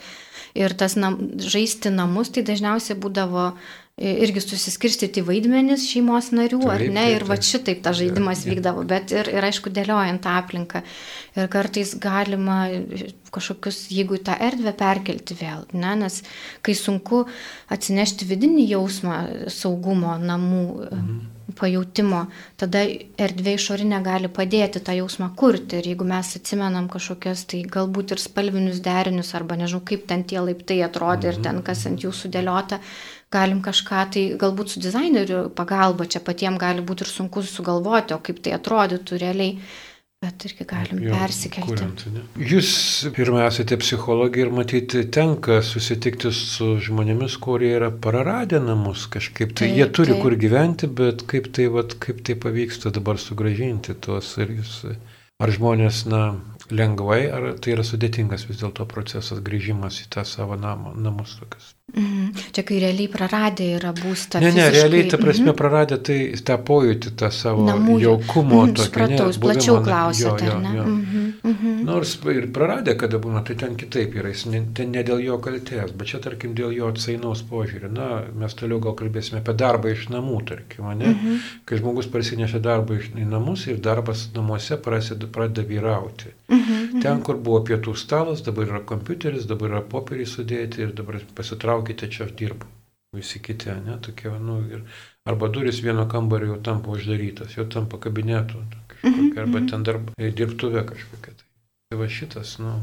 Ir 0.57 0.73
tas 0.77 0.95
nam, 0.99 1.19
žaisti 1.43 1.91
namus 1.93 2.31
tai 2.33 2.45
dažniausiai 2.47 2.97
būdavo 2.99 3.51
irgi 3.99 4.41
susiskirstyti 4.43 5.21
vaidmenis 5.27 5.83
šeimos 5.89 6.29
narių, 6.31 6.61
taip, 6.63 6.71
ar 6.71 6.83
ne, 6.95 7.05
ir 7.17 7.25
va 7.27 7.35
šitaip 7.43 7.81
tas 7.83 7.97
žaidimas 7.99 8.45
taip, 8.45 8.53
vykdavo, 8.53 8.85
bet 8.87 9.11
ir, 9.11 9.27
ir 9.33 9.47
aišku, 9.49 9.73
dėliojant 9.75 10.23
tą 10.23 10.37
aplinką. 10.39 10.83
Ir 11.35 11.49
kartais 11.51 11.91
galima 11.99 12.61
kažkokius, 13.35 13.81
jeigu 13.91 14.21
tą 14.23 14.37
erdvę 14.47 14.71
perkelti 14.79 15.35
vėl, 15.41 15.67
ne, 15.75 15.97
nes 16.05 16.21
kai 16.65 16.77
sunku 16.79 17.25
atsinešti 17.75 18.29
vidinį 18.29 18.69
jausmą 18.71 19.19
saugumo 19.51 20.15
namų. 20.23 20.63
Mhm 20.87 21.38
pajūtimo, 21.57 22.23
tada 22.59 22.83
erdvė 23.19 23.55
išorinė 23.57 24.01
gali 24.05 24.29
padėti 24.31 24.81
tą 24.85 24.95
jausmą 24.97 25.31
kurti. 25.39 25.79
Ir 25.79 25.91
jeigu 25.91 26.07
mes 26.07 26.33
atsimenam 26.39 26.89
kažkokias 26.91 27.45
tai 27.49 27.63
galbūt 27.77 28.15
ir 28.15 28.23
spalvinius 28.23 28.81
derinius, 28.85 29.33
arba 29.37 29.57
nežinau, 29.59 29.83
kaip 29.85 30.07
ten 30.09 30.25
tie 30.29 30.41
laiptai 30.43 30.81
atrodė 30.85 31.33
ir 31.33 31.41
ten 31.45 31.61
kas 31.65 31.85
ant 31.89 32.05
jų 32.05 32.13
sudėliota, 32.15 32.79
galim 33.33 33.61
kažką 33.65 34.05
tai 34.13 34.25
galbūt 34.41 34.73
su 34.75 34.83
dizaineriu 34.83 35.47
pagalba, 35.55 36.07
čia 36.09 36.21
patiems 36.25 36.61
gali 36.61 36.85
būti 36.85 37.05
ir 37.05 37.13
sunku 37.13 37.45
sugalvoti, 37.45 38.15
o 38.17 38.23
kaip 38.23 38.41
tai 38.45 38.57
atrodytų 38.57 39.21
realiai 39.21 39.59
bet 40.39 40.45
irgi 40.45 40.65
galim 40.67 40.99
jo, 41.03 41.15
persikelti. 41.15 41.67
Kuriant? 41.67 42.03
Jūs 42.51 42.71
pirmia 43.15 43.45
esate 43.49 43.77
psichologija 43.79 44.47
ir 44.47 44.51
matyti 44.55 45.03
tenka 45.15 45.59
susitikti 45.65 46.31
su 46.35 46.73
žmonėmis, 46.85 47.37
kurie 47.43 47.71
yra 47.77 47.89
praradę 48.05 48.61
namus 48.63 49.07
kažkaip. 49.11 49.55
Tai 49.55 49.67
taip, 49.67 49.77
jie 49.79 49.87
turi 49.95 50.15
taip. 50.15 50.23
kur 50.25 50.35
gyventi, 50.43 50.91
bet 51.01 51.23
kaip 51.31 51.51
tai, 51.55 51.69
vat, 51.73 51.95
kaip 52.03 52.19
tai 52.27 52.35
pavyksta 52.45 52.93
dabar 52.95 53.19
sugražinti 53.21 53.95
tuos 54.03 54.35
ir 54.43 54.55
jūs. 54.59 54.77
Ar 55.39 55.55
žmonės, 55.55 56.03
na, 56.11 56.23
lengvai, 56.67 57.21
ar 57.31 57.51
tai 57.63 57.77
yra 57.77 57.87
sudėtingas 57.87 58.43
vis 58.49 58.59
dėlto 58.59 58.87
procesas 58.91 59.39
grįžimas 59.43 60.03
į 60.03 60.09
tą 60.15 60.27
savo 60.27 60.59
namą, 60.59 60.97
namus 60.99 61.37
tokius? 61.39 61.73
Mhm. 61.93 62.33
Čia 62.51 62.63
kai 62.63 62.79
realiai 62.83 63.09
praradę 63.11 63.65
yra 63.77 63.91
būstą. 63.95 64.39
Ne, 64.43 64.51
ne, 64.51 64.67
fiziškai. 64.67 64.75
realiai, 64.75 65.07
ta 65.09 65.17
prasme, 65.17 65.49
mhm. 65.49 65.57
praradę 65.57 65.97
tai 66.09 66.19
tą 66.45 66.57
pojūtį, 66.69 67.13
tą 67.19 67.29
savo 67.33 67.65
Namų, 67.67 67.97
jaukumo 68.03 68.63
mhm, 68.63 68.75
tokį. 68.77 68.87
Supratau, 68.89 69.29
ne, 69.29 69.39
plačiau 69.45 69.77
klausėte, 69.85 70.49
ar 70.53 70.59
ne? 70.63 70.73
Mhm. 70.77 71.25
Mhm. 71.49 71.83
Nors 71.87 72.15
ir 72.29 72.49
praradę, 72.53 72.95
kada 72.99 73.19
būna, 73.21 73.41
tai 73.47 73.55
ten 73.59 73.75
kitaip 73.79 74.15
yra, 74.19 74.31
jis 74.33 74.45
ne, 74.51 74.61
ten 74.75 74.91
ne 74.93 75.03
dėl 75.07 75.23
jo 75.23 75.39
kaltės, 75.41 75.93
bet 75.97 76.11
čia, 76.11 76.21
tarkim, 76.23 76.53
dėl 76.57 76.73
jo 76.75 76.91
atsainaus 76.93 77.41
požiūrį. 77.49 77.91
Na, 77.95 78.09
mes 78.35 78.55
toliau 78.59 78.81
gal 78.83 78.95
kalbėsime 78.99 79.41
apie 79.41 79.55
darbą 79.57 79.93
iš 79.95 80.09
namų, 80.13 80.43
tarkim, 80.51 80.91
ne? 80.99 81.13
Mhm. 81.13 81.39
Kai 81.65 81.81
žmogus 81.81 82.09
parsinešia 82.11 82.61
darbą 82.63 82.99
iš 82.99 83.11
namus 83.15 83.65
ir 83.67 83.79
darbas 83.81 84.27
namuose 84.35 84.77
prasideda, 84.77 85.31
pradeda 85.31 85.65
vyrauti. 85.67 86.33
Mhm. 86.49 86.61
mhm. 86.61 87.01
Ten, 87.03 87.23
kur 87.25 87.39
buvo 87.41 87.63
pietų 87.65 87.95
stalas, 87.97 88.43
dabar 88.45 88.67
yra 88.67 88.83
kompiuteris, 88.85 89.47
dabar 89.49 89.73
yra 89.73 89.81
popieriai 89.81 90.27
sudėti 90.29 90.83
ir 90.85 90.93
dabar 90.97 91.19
pasitraukti 91.35 91.78
palaukite, 91.79 92.11
čia 92.11 92.25
aš 92.25 92.35
dirbu. 92.35 92.65
Visi 93.15 93.39
kiti, 93.39 93.69
ne, 93.69 93.97
tokie, 94.01 94.29
nu, 94.29 94.61
ir, 94.69 94.83
arba 95.25 95.47
duris 95.47 95.81
vieno 95.81 96.07
kambario 96.07 96.53
jau 96.53 96.61
tampa 96.61 96.91
uždarytas, 96.91 97.55
jau 97.57 97.65
tampa 97.65 97.97
kabinetu, 97.97 98.61
kažkokia, 98.87 99.41
arba 99.41 99.61
ten 99.65 99.83
darba, 99.83 100.13
dirbtuvė 100.19 100.85
kažkokia. 100.85 101.33
Tai, 101.33 101.47
tai 101.89 101.97
va 101.97 102.05
šitas, 102.05 102.59
nu, 102.61 102.75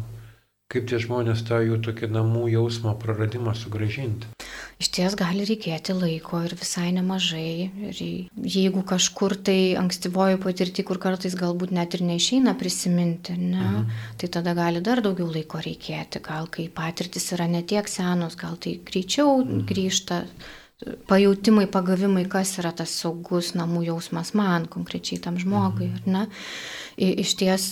kaip 0.73 0.89
tie 0.91 0.99
žmonės 0.99 1.47
tą 1.47 1.61
jų 1.63 1.79
tokį 1.79 2.11
namų 2.11 2.49
jausmo 2.51 2.97
praradimą 2.99 3.55
sugražinti. 3.55 4.27
Iš 4.77 4.91
ties 4.93 5.15
gali 5.17 5.47
reikėti 5.49 5.95
laiko 5.97 6.43
ir 6.45 6.53
visai 6.59 6.91
nemažai. 6.93 7.71
Ir 7.89 8.01
jeigu 8.57 8.83
kažkur 8.85 9.33
tai 9.49 9.73
ankstyvoji 9.81 10.37
patirti, 10.43 10.85
kur 10.85 11.01
kartais 11.01 11.37
galbūt 11.39 11.73
net 11.73 11.97
ir 11.97 12.05
neišeina 12.05 12.53
prisiminti, 12.61 13.39
ne, 13.41 13.63
mhm. 13.63 13.97
tai 14.21 14.29
tada 14.37 14.53
gali 14.59 14.85
dar 14.85 15.01
daugiau 15.05 15.31
laiko 15.33 15.63
reikėti. 15.65 16.21
Gal 16.27 16.51
kai 16.53 16.69
patirtis 16.69 17.31
yra 17.33 17.49
netiek 17.49 17.89
senos, 17.89 18.37
gal 18.37 18.61
tai 18.61 18.77
greičiau 18.85 19.39
mhm. 19.41 19.65
grįžta 19.71 20.21
pajūtimai, 21.09 21.71
pagavimai, 21.73 22.27
kas 22.29 22.59
yra 22.61 22.75
tas 22.77 22.93
saugus 23.01 23.55
namų 23.57 23.87
jausmas 23.87 24.35
man, 24.37 24.69
konkrečiai 24.69 25.23
tam 25.25 25.41
žmogui, 25.41 25.89
mhm. 25.89 25.97
ar 25.97 26.13
ne? 26.13 26.27
Iš 26.97 27.33
ties 27.37 27.65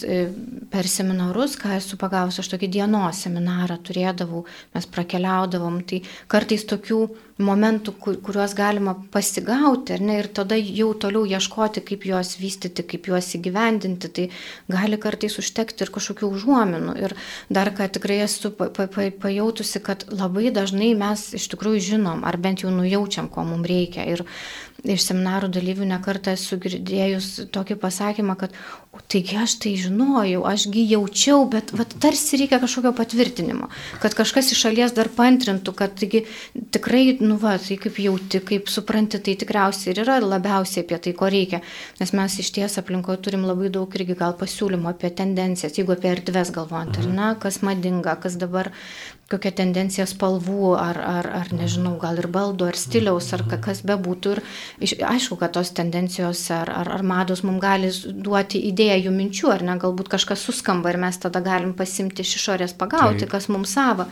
per 0.69 0.85
seminarus, 0.91 1.55
ką 1.57 1.79
esu 1.79 1.97
pagavusi, 1.97 2.43
aš 2.43 2.51
tokį 2.53 2.69
dienos 2.75 3.23
seminarą 3.25 3.79
turėdavau, 3.81 4.43
mes 4.77 4.89
prakeliaudavom, 4.93 5.79
tai 5.89 6.03
kartais 6.29 6.67
tokių 6.69 6.99
momentų, 7.41 7.95
kuriuos 8.23 8.53
galima 8.55 8.93
pasigauti, 9.15 9.97
ne, 10.05 10.19
ir 10.21 10.29
tada 10.37 10.59
jau 10.61 10.91
toliau 11.01 11.25
ieškoti, 11.27 11.83
kaip 11.89 12.05
juos 12.07 12.35
vystyti, 12.39 12.85
kaip 12.87 13.09
juos 13.11 13.33
įgyvendinti, 13.39 14.11
tai 14.13 14.27
gali 14.71 15.01
kartais 15.01 15.39
užtekti 15.41 15.87
ir 15.87 15.91
kažkokių 15.95 16.31
užuominų. 16.37 16.95
Ir 17.03 17.17
dar 17.49 17.73
ką 17.75 17.89
tikrai 17.97 18.21
esu 18.27 18.53
pa, 18.55 18.69
pa, 18.69 18.87
pa, 18.87 19.09
pajautusi, 19.25 19.83
kad 19.83 20.05
labai 20.13 20.53
dažnai 20.55 20.93
mes 21.01 21.31
iš 21.41 21.49
tikrųjų 21.55 21.83
žinom, 21.95 22.23
ar 22.29 22.39
bent 22.39 22.63
jau 22.63 22.71
nujaučiam, 22.75 23.33
ko 23.33 23.49
mums 23.49 23.67
reikia. 23.73 24.05
Ir 24.05 24.23
iš 24.85 25.07
seminarų 25.09 25.49
dalyvių 25.55 25.89
nekartą 25.89 26.35
esu 26.37 26.59
girdėjus 26.61 27.29
tokį 27.55 27.77
pasakymą, 27.81 28.37
kad 28.41 28.55
taigi 29.11 29.39
aš 29.41 29.57
tai 29.63 29.73
žinojau, 29.81 30.45
ašgi 30.49 30.85
jaučiau, 30.93 31.45
bet 31.51 31.73
vat, 31.77 31.95
tarsi 32.03 32.39
reikia 32.41 32.61
kažkokio 32.63 32.93
patvirtinimo, 32.97 33.69
kad 34.03 34.15
kažkas 34.17 34.53
iš 34.55 34.61
šalies 34.67 34.95
dar 34.97 35.11
pantrintų, 35.17 35.75
kad 35.77 35.97
taigi 35.99 36.25
tikrai, 36.75 37.17
nu 37.23 37.39
va, 37.41 37.57
tai 37.63 37.79
kaip 37.81 37.99
jauti, 38.03 38.43
kaip 38.45 38.71
supranti, 38.73 39.21
tai 39.25 39.37
tikriausiai 39.41 39.95
ir 39.95 40.03
yra 40.05 40.21
labiausiai 40.23 40.85
apie 40.87 41.01
tai, 41.07 41.15
ko 41.19 41.31
reikia, 41.33 41.63
nes 42.01 42.15
mes 42.17 42.39
iš 42.45 42.53
ties 42.55 42.79
aplinkoje 42.81 43.23
turim 43.25 43.49
labai 43.49 43.73
daug 43.75 43.99
irgi 43.99 44.19
gal 44.21 44.37
pasiūlymų 44.41 44.93
apie 44.93 45.11
tendencijas, 45.17 45.79
jeigu 45.81 45.97
apie 45.97 46.13
erdves 46.15 46.55
galvojant, 46.55 47.01
ar 47.03 47.11
ne, 47.11 47.35
kas 47.43 47.63
madinga, 47.67 48.19
kas 48.23 48.39
dabar 48.41 48.73
kažkokia 49.35 49.57
tendencija 49.59 50.07
spalvų, 50.07 50.75
ar, 50.79 50.99
ar, 50.99 51.27
ar 51.41 51.49
nežinau, 51.53 51.97
gal 51.99 52.19
ir 52.19 52.29
baldų, 52.31 52.69
ar 52.71 52.77
stiliaus, 52.79 53.33
ar 53.35 53.43
kas 53.49 53.83
bebūtų. 53.83 54.37
Ir 54.81 54.95
aišku, 55.03 55.37
kad 55.41 55.53
tos 55.53 55.73
tendencijos 55.75 56.51
ar, 56.55 56.71
ar, 56.71 56.89
ar 56.95 57.03
mados 57.03 57.43
mums 57.43 57.61
gali 57.61 57.91
duoti 57.91 58.63
idėjų, 58.71 59.11
minčių, 59.11 59.51
ar 59.51 59.63
ne, 59.67 59.77
galbūt 59.79 60.09
kažkas 60.09 60.45
suskamba 60.47 60.93
ir 60.93 61.01
mes 61.03 61.19
tada 61.19 61.43
galim 61.43 61.75
pasimti 61.75 62.23
iš 62.23 62.37
išorės 62.39 62.77
pagauti, 62.79 63.25
Taip. 63.25 63.35
kas 63.35 63.49
mums 63.49 63.75
savo 63.75 64.07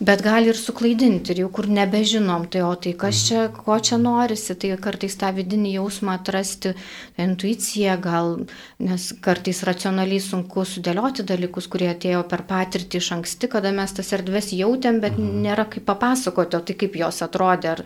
bet 0.00 0.22
gali 0.22 0.50
ir 0.50 0.58
suklaidinti 0.58 1.32
ir 1.32 1.42
jau 1.44 1.50
kur 1.54 1.68
nebežinom, 1.70 2.48
tai 2.50 2.64
o 2.66 2.72
tai 2.74 2.94
kas 2.98 3.20
čia, 3.28 3.44
ko 3.54 3.76
čia 3.78 3.98
norisi, 4.00 4.56
tai 4.58 4.72
kartais 4.82 5.14
tą 5.20 5.30
vidinį 5.36 5.76
jausmą 5.76 6.16
atrasti, 6.18 6.74
intuiciją 7.20 7.94
gal, 8.02 8.34
nes 8.82 9.06
kartais 9.24 9.62
racionaliai 9.68 10.22
sunku 10.22 10.66
sudėlioti 10.66 11.26
dalykus, 11.28 11.70
kurie 11.70 11.92
atėjo 11.92 12.24
per 12.30 12.42
patirtį 12.48 13.00
iš 13.00 13.12
anksti, 13.18 13.50
kada 13.54 13.72
mes 13.76 13.94
tas 13.94 14.12
erdves 14.16 14.50
jautėm, 14.56 15.00
bet 15.04 15.18
mhm. 15.18 15.46
nėra 15.46 15.68
kaip 15.70 15.86
papasakoti, 15.86 16.58
o 16.58 16.64
tai 16.66 16.78
kaip 16.80 16.98
jos 16.98 17.22
atrodė, 17.26 17.76
ar 17.76 17.84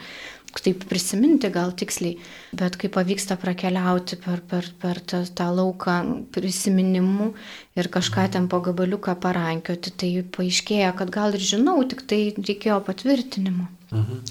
taip 0.56 0.84
prisiminti 0.88 1.50
gal 1.52 1.72
tiksliai, 1.76 2.16
bet 2.56 2.78
kai 2.80 2.90
pavyksta 2.92 3.36
prakeliauti 3.40 4.18
per, 4.22 4.40
per, 4.48 4.68
per 4.80 5.00
tą, 5.00 5.22
tą 5.36 5.48
lauką 5.54 5.96
prisiminimų 6.34 7.30
ir 7.78 7.90
kažką 7.92 8.28
ten 8.34 8.48
po 8.50 8.62
gabaliuką 8.64 9.14
parankioti, 9.22 9.94
tai 10.00 10.12
paaiškėja, 10.36 10.94
kad 10.98 11.12
gal 11.14 11.36
ir 11.36 11.44
žinau, 11.52 11.78
tik 11.88 12.06
tai 12.08 12.22
reikėjo 12.38 12.80
patvirtinimo. 12.86 13.68
Mhm. 13.92 14.24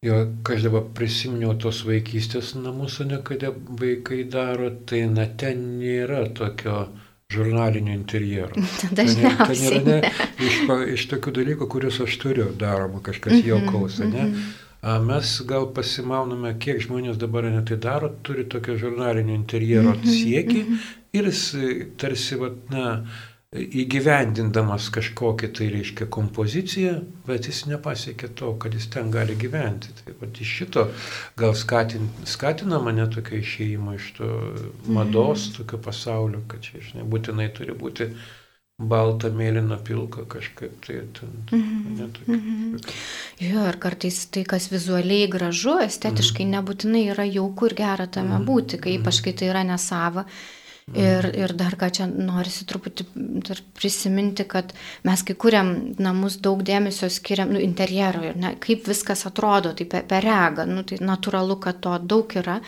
Jo, 0.00 0.22
aš 0.48 0.62
dabar 0.64 0.86
prisiminiau 0.96 1.52
tos 1.60 1.82
vaikystės 1.84 2.54
namus, 2.56 3.02
ne 3.04 3.18
kada 3.20 3.50
vaikai 3.52 4.22
daro, 4.32 4.70
tai 4.88 5.02
na 5.12 5.26
ten 5.28 5.60
nėra 5.76 6.22
tokio 6.32 6.86
žurnalinio 7.30 7.92
interjero. 7.92 8.64
Dažniausiai. 8.98 9.82
Ten 9.84 9.90
yra 9.90 9.98
ne, 10.00 10.14
iš, 10.46 10.56
iš 10.96 11.04
tokių 11.12 11.34
dalykų, 11.42 11.68
kuriuos 11.74 12.00
aš 12.06 12.16
turiu 12.22 12.48
daroma, 12.58 13.02
kažkas 13.04 13.36
mhm, 13.36 13.46
jaukaus, 13.50 14.00
ne? 14.00 14.08
Mm 14.08 14.32
-hmm. 14.32 14.69
Mes 14.80 15.32
gal 15.44 15.66
pasimauname, 15.76 16.54
kiek 16.60 16.78
žmonės 16.80 17.18
dabar 17.20 17.44
netai 17.52 17.76
daro, 17.76 18.08
turi 18.24 18.46
tokio 18.48 18.78
žurnalinio 18.80 19.34
interjero 19.36 19.92
mhm, 19.92 20.06
siekį 20.08 20.62
mhm. 20.62 20.86
ir 21.18 21.28
jis 21.28 21.42
e, 21.52 21.72
tarsi, 22.00 22.38
vat, 22.40 22.62
na, 22.72 22.86
įgyvendindamas 23.50 24.86
kažkokią 24.94 25.48
tai 25.58 25.66
reiškia 25.74 26.06
kompoziciją, 26.14 26.92
bet 27.26 27.48
jis 27.50 27.64
nepasiekė 27.66 28.30
to, 28.38 28.52
kad 28.62 28.76
jis 28.78 28.86
ten 28.94 29.10
gali 29.10 29.34
gyventi. 29.36 29.90
Tai 29.98 30.14
vat, 30.20 30.38
iš 30.38 30.52
šito 30.60 30.84
gal 31.36 31.56
skatin, 31.58 32.06
skatina 32.30 32.78
mane 32.80 33.08
tokia 33.10 33.40
išėjimo 33.42 33.96
iš 33.98 34.12
to 34.20 34.28
mados, 34.86 35.50
tokio 35.56 35.82
pasaulio, 35.82 36.44
kad 36.48 36.62
čia, 36.62 36.78
žinai, 36.86 37.08
būtinai 37.10 37.50
turi 37.56 37.74
būti 37.74 38.12
balta, 38.80 39.28
mėlyna, 39.28 39.76
pilka 39.84 40.24
kažkaip 40.28 40.78
tai 40.86 41.00
ten. 41.18 41.32
Mm 41.52 41.62
-hmm. 41.62 41.98
Net, 41.98 42.20
mm 42.26 42.40
-hmm. 42.40 42.94
Jo, 43.40 43.66
ir 43.68 43.76
kartais 43.78 44.26
tai, 44.26 44.44
kas 44.44 44.70
vizualiai 44.72 45.28
gražu, 45.28 45.78
estetiškai 45.78 46.46
mm 46.46 46.52
-hmm. 46.52 46.62
nebūtinai 46.62 47.04
yra 47.12 47.24
jauku 47.24 47.66
ir 47.66 47.74
gera 47.74 48.06
tame 48.06 48.28
mm 48.28 48.36
-hmm. 48.36 48.46
būti, 48.46 48.80
kai 48.80 48.98
ypač 48.98 49.20
kai 49.20 49.32
tai 49.32 49.48
yra 49.48 49.62
nesava. 49.64 50.24
Ir, 50.90 51.26
ir 51.38 51.52
dar 51.54 51.76
ką 51.78 51.86
čia 51.94 52.06
norisi 52.10 52.64
truputį 52.66 53.04
prisiminti, 53.78 54.42
kad 54.50 54.72
mes 55.06 55.22
kai 55.22 55.36
kuriam 55.38 55.68
namus 56.02 56.40
daug 56.42 56.64
dėmesio 56.66 57.06
skiriam 57.12 57.52
nu, 57.54 57.60
interjerui, 57.62 58.32
ne, 58.34 58.56
kaip 58.62 58.88
viskas 58.90 59.22
atrodo, 59.28 59.70
tai 59.78 59.86
per, 59.90 60.02
per 60.10 60.26
regą, 60.26 60.66
nu, 60.66 60.82
tai 60.88 60.98
natūralu, 60.98 61.60
kad 61.62 61.78
to 61.84 61.94
daug 62.02 62.34
yra, 62.40 62.58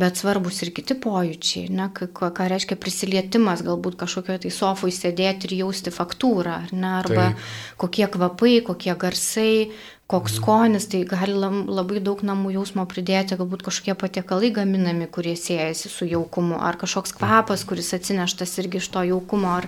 bet 0.00 0.18
svarbus 0.18 0.58
ir 0.66 0.72
kiti 0.74 0.96
pojūčiai, 0.98 1.68
ne, 1.78 1.86
ką, 1.94 2.32
ką 2.34 2.48
reiškia 2.50 2.78
prisilietimas, 2.82 3.62
galbūt 3.66 4.00
kažkokio 4.02 4.40
tai 4.42 4.52
sofui 4.54 4.90
sėdėti 4.94 5.46
ir 5.46 5.60
jausti 5.60 5.94
faktūrą, 5.94 6.58
ne, 6.74 6.96
arba 6.98 7.28
tai. 7.30 7.46
kokie 7.78 8.10
kvapai, 8.10 8.56
kokie 8.66 8.98
garsai, 8.98 9.70
koks 10.08 10.38
skonis, 10.38 10.86
tai 10.88 11.02
gali 11.04 11.34
labai 11.36 12.00
daug 12.00 12.22
namų 12.24 12.54
jausmo 12.54 12.86
pridėti, 12.88 13.36
galbūt 13.36 13.60
kažkokie 13.66 13.92
patiekalai 14.00 14.48
gaminami, 14.56 15.04
kurie 15.12 15.34
siejasi 15.36 15.90
su 15.92 16.06
jaukumu, 16.08 16.56
ar 16.64 16.78
kažkoks 16.80 17.12
kvapas, 17.18 17.66
kuris 17.68 17.92
atsineštas 17.92 18.54
irgi 18.62 18.80
iš 18.80 18.88
to 18.94 19.02
jaukumo, 19.04 19.50
ar 19.60 19.66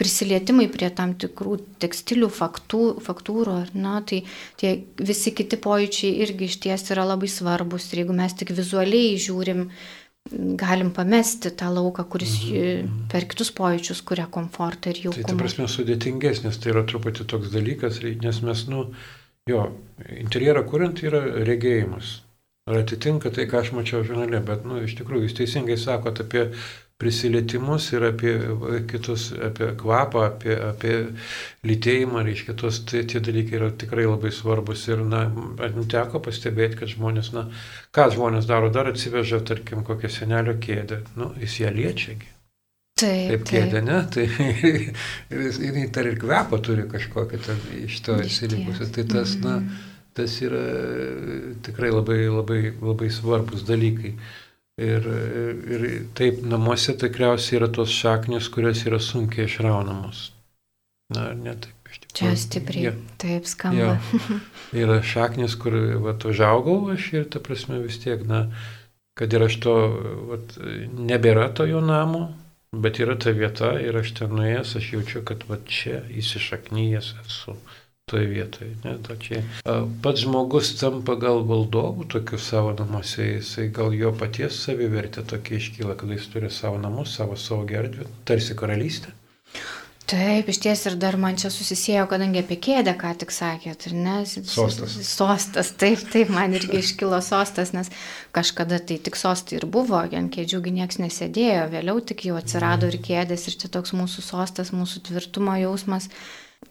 prisilietimai 0.00 0.70
prie 0.72 0.88
tam 0.88 1.12
tikrų 1.20 1.58
tekstilių 1.84 2.30
faktų, 2.32 2.80
faktūrų, 3.04 3.56
ar 3.66 3.74
ne, 3.76 3.98
tai 4.08 4.22
tie 4.62 4.70
visi 4.96 5.34
kiti 5.36 5.58
pojūčiai 5.60 6.14
irgi 6.24 6.48
iš 6.48 6.56
ties 6.64 6.88
yra 6.94 7.04
labai 7.10 7.28
svarbus 7.28 7.90
ir 7.92 8.00
jeigu 8.02 8.16
mes 8.16 8.32
tik 8.40 8.54
vizualiai 8.56 9.18
žiūrim, 9.20 9.66
galim 10.56 10.94
pamesti 10.96 11.52
tą 11.52 11.68
lauką, 11.74 12.06
kuris 12.08 12.38
mhm. 12.46 13.04
per 13.12 13.28
kitus 13.28 13.52
pojūčius 13.52 14.00
kuria 14.08 14.24
komfortą 14.32 14.94
ir 14.94 15.02
jaukumą. 15.10 15.26
Tai 15.28 15.34
ta 15.34 15.42
prasme 15.42 15.68
sudėtingesnis, 15.68 16.56
tai 16.56 16.72
yra 16.72 16.86
truputį 16.88 17.28
toks 17.28 17.52
dalykas, 17.52 18.00
nes 18.24 18.40
mes, 18.48 18.64
nu, 18.72 18.86
Jo, 19.50 19.64
interjerą 20.16 20.62
kuriant 20.64 21.02
yra 21.04 21.18
regėjimas. 21.46 22.12
Ar 22.64 22.78
atitinka 22.78 23.28
tai, 23.36 23.44
ką 23.50 23.58
aš 23.60 23.74
mačiau 23.76 24.00
žurnale, 24.08 24.38
bet, 24.48 24.62
nu, 24.64 24.78
iš 24.86 24.94
tikrųjų, 24.96 25.26
jūs 25.26 25.36
teisingai 25.36 25.76
sakote 25.82 26.24
apie 26.24 26.44
prisilietimus 27.02 27.90
ir 27.92 28.06
apie 28.08 28.32
kitus, 28.88 29.26
apie 29.50 29.68
kvapą, 29.82 30.22
apie, 30.30 30.56
apie 30.70 30.94
lytėjimą, 31.68 32.24
reiškia, 32.24 32.56
tos, 32.64 32.80
tai, 32.88 33.04
tie 33.12 33.20
dalykai 33.28 33.58
yra 33.60 33.68
tikrai 33.84 34.08
labai 34.08 34.32
svarbus 34.32 34.86
ir, 34.88 35.04
na, 35.12 35.26
teko 35.92 36.24
pastebėti, 36.24 36.80
kad 36.80 36.94
žmonės, 36.96 37.34
na, 37.36 37.50
ką 37.92 38.08
žmonės 38.16 38.48
daro, 38.48 38.72
dar 38.72 38.88
atsiveža, 38.94 39.44
tarkim, 39.52 39.84
kokią 39.84 40.14
senelio 40.16 40.56
kėdę, 40.56 41.04
nu, 41.20 41.34
jis 41.44 41.60
ją 41.66 41.74
liečiagi. 41.76 42.33
Taip, 42.94 43.30
taip 43.30 43.48
kėdė, 43.48 43.80
ne? 43.82 43.96
Tai 44.14 44.24
jinai 44.30 45.88
tar 45.94 46.06
ir 46.06 46.18
kvepą 46.22 46.60
turi 46.62 46.86
kažkokią 46.90 47.40
ten 47.42 47.60
iš 47.80 47.98
to 48.06 48.20
įsilikusią. 48.22 48.86
Tai 48.94 49.04
tas, 49.10 49.34
na, 49.42 49.56
mhm. 49.58 49.82
tas 50.14 50.36
yra 50.46 50.62
tikrai 51.66 51.90
labai, 51.90 52.20
labai, 52.30 52.60
labai 52.78 53.10
svarbus 53.10 53.66
dalykai. 53.66 54.14
Ir, 54.84 55.04
ir 55.70 55.82
taip, 56.18 56.40
namuose 56.46 56.94
tikriausiai 56.98 57.60
yra 57.60 57.70
tos 57.74 57.90
šaknis, 57.94 58.50
kurios 58.54 58.82
yra 58.86 58.98
sunkiai 59.02 59.46
išraunamos. 59.50 60.28
Na, 61.14 61.32
ne 61.34 61.54
taip. 61.54 61.74
Čia 62.14 62.32
stipriai, 62.38 62.88
ja. 62.88 62.92
taip 63.22 63.46
skamba. 63.46 63.94
Ja. 63.94 64.38
Yra 64.84 64.96
šaknis, 65.02 65.54
kur 65.58 65.74
va, 66.02 66.14
užaugau 66.30 66.90
aš 66.94 67.10
ir 67.14 67.28
ta 67.30 67.42
prasme 67.42 67.78
vis 67.82 68.00
tiek, 68.02 68.22
na, 68.26 68.48
kad 69.18 69.34
ir 69.34 69.46
aš 69.46 69.58
to, 69.62 69.74
va, 70.30 70.38
nebėra 71.10 71.48
to 71.54 71.66
jo 71.70 71.82
namo, 71.84 72.24
Bet 72.82 72.98
yra 73.02 73.16
ta 73.20 73.30
vieta 73.36 73.74
ir 73.80 73.96
aš 74.00 74.12
ten 74.18 74.34
nuėjęs, 74.34 74.76
aš 74.80 74.92
jaučiu, 74.96 75.24
kad 75.28 75.46
va 75.48 75.58
čia 75.70 76.02
įsišaknyjęs 76.22 77.14
esu 77.24 77.56
toje 78.10 78.26
vietoje. 78.28 78.70
Ne, 78.84 78.96
tokie. 79.06 79.42
Pats 80.04 80.24
žmogus 80.26 80.74
tampa 80.80 81.16
gal 81.20 81.40
valdovų 81.48 82.08
tokių 82.12 82.40
savo 82.40 82.74
namuose, 82.76 83.30
jisai 83.38 83.70
gal 83.72 83.94
jo 83.96 84.12
paties 84.18 84.58
savivertė 84.66 85.24
tokia 85.30 85.60
iškyla, 85.60 85.96
kad 86.00 86.12
jis 86.12 86.28
turi 86.32 86.50
savo 86.52 86.80
namus, 86.82 87.14
savo 87.16 87.38
saugią 87.40 87.84
erdvę, 87.84 88.08
tarsi 88.28 88.56
karalystę. 88.58 89.14
Taip, 90.04 90.50
iš 90.52 90.58
ties 90.60 90.82
ir 90.84 90.98
dar 91.00 91.16
man 91.16 91.38
čia 91.40 91.48
susisėjo, 91.48 92.02
kadangi 92.10 92.42
apie 92.42 92.58
kėdę 92.60 92.92
ką 93.00 93.14
tik 93.22 93.30
sakėt, 93.32 93.86
ir 93.88 93.94
ne? 93.96 94.16
Sostas. 94.28 94.96
Sostas, 95.08 95.70
taip, 95.80 96.02
taip, 96.12 96.28
man 96.34 96.52
irgi 96.58 96.82
iškilo 96.82 97.22
sostas, 97.24 97.72
nes 97.72 97.88
kažkada 98.36 98.82
tai 98.84 98.98
tik 99.00 99.16
sostai 99.16 99.56
ir 99.56 99.64
buvo, 99.64 100.02
ant 100.04 100.28
kėdžiųgi 100.34 100.74
niekas 100.76 101.00
nesėdėjo, 101.00 101.70
vėliau 101.72 102.02
tik 102.04 102.26
jau 102.28 102.36
atsirado 102.36 102.90
ir 102.92 102.98
kėdės, 103.00 103.46
ir 103.48 103.56
čia 103.62 103.70
toks 103.72 103.94
mūsų 103.96 104.24
sostas, 104.26 104.74
mūsų 104.76 105.06
tvirtumo 105.08 105.56
jausmas. 105.62 106.10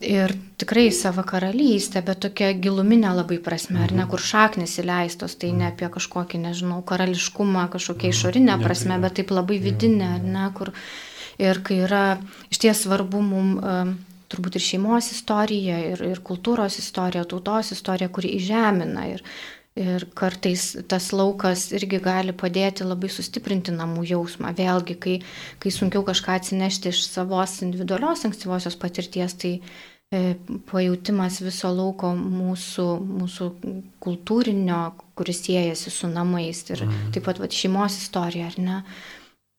Ir 0.03 0.33
tikrai 0.61 0.87
savo 0.93 1.23
karalystę, 1.25 2.01
bet 2.05 2.21
tokia 2.25 2.51
giluminė 2.57 3.15
labai 3.17 3.39
prasme, 3.41 3.79
ar 3.81 3.93
ne, 3.93 4.03
mhm. 4.03 4.11
kur 4.13 4.21
šaknis 4.21 4.75
įleistos, 4.83 5.37
tai 5.41 5.49
ne 5.57 5.71
apie 5.71 5.89
kažkokį, 5.89 6.41
nežinau, 6.45 6.83
karališkumą, 6.85 7.65
kažkokia 7.73 8.13
išorinė 8.13 8.59
prasme, 8.61 8.99
bet 9.01 9.17
taip 9.21 9.33
labai 9.33 9.57
vidinė, 9.63 10.11
ar 10.19 10.29
ne, 10.37 10.45
kur 10.57 10.73
Ir 11.43 11.59
kai 11.65 11.81
yra 11.83 12.05
iš 12.49 12.61
ties 12.63 12.85
svarbu 12.85 13.21
mums 13.25 13.99
turbūt 14.33 14.57
ir 14.57 14.65
šeimos 14.65 15.11
istorija, 15.13 15.79
ir, 15.93 16.05
ir 16.13 16.21
kultūros 16.25 16.79
istorija, 16.81 17.25
tautos 17.29 17.73
istorija, 17.75 18.09
kuri 18.13 18.33
įžemina. 18.39 19.05
Ir, 19.13 19.23
ir 19.79 20.05
kartais 20.17 20.67
tas 20.89 21.09
laukas 21.15 21.67
irgi 21.73 21.99
gali 22.03 22.35
padėti 22.37 22.85
labai 22.85 23.09
sustiprinti 23.13 23.73
namų 23.75 24.05
jausmą. 24.13 24.53
Vėlgi, 24.57 24.97
kai, 25.05 25.15
kai 25.61 25.73
sunkiau 25.73 26.05
kažką 26.07 26.37
atsinešti 26.39 26.93
iš 26.93 27.07
savos 27.09 27.59
individualios 27.65 28.25
ankstyvosios 28.27 28.77
patirties, 28.81 29.37
tai 29.41 29.55
e, 29.57 30.35
pajūtimas 30.69 31.41
viso 31.45 31.73
lauko 31.73 32.13
mūsų, 32.17 32.87
mūsų 33.23 33.49
kultūrinio, 34.03 34.83
kuris 35.17 35.41
siejasi 35.47 35.93
su 35.93 36.09
namais 36.09 36.65
ir 36.69 36.85
mm. 36.85 37.11
taip 37.15 37.27
pat 37.29 37.41
va, 37.41 37.49
šeimos 37.49 38.01
istorija, 38.01 38.53
ar 38.53 38.61
ne? 38.61 38.79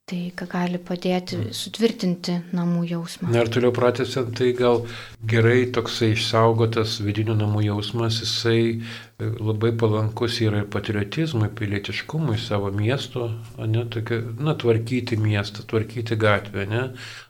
Tai, 0.05 0.19
ką 0.37 0.45
gali 0.53 0.77
padėti 0.85 1.39
mm. 1.39 1.53
sutvirtinti 1.57 2.35
namų 2.53 2.83
jausmą. 2.91 3.31
Na 3.33 3.41
ir 3.41 3.49
toliau 3.53 3.73
pratęsiant, 3.73 4.35
tai 4.37 4.51
gal 4.59 4.83
gerai 5.31 5.63
toksai 5.73 6.11
išsaugotas 6.13 6.99
vidinių 7.01 7.39
namų 7.39 7.63
jausmas, 7.71 8.19
jisai 8.21 8.83
labai 9.19 9.71
palankus 9.79 10.41
yra 10.43 10.65
ir 10.65 10.71
patriotizmui, 10.71 11.47
pilietiškumui 11.55 12.35
savo 12.43 12.73
miesto, 12.75 13.29
ne, 13.63 13.85
tokia, 13.87 14.19
na, 14.43 14.57
tvarkyti 14.59 15.15
miestą, 15.23 15.63
tvarkyti 15.71 16.17
gatvę, 16.19 16.65
ne, 16.67 16.81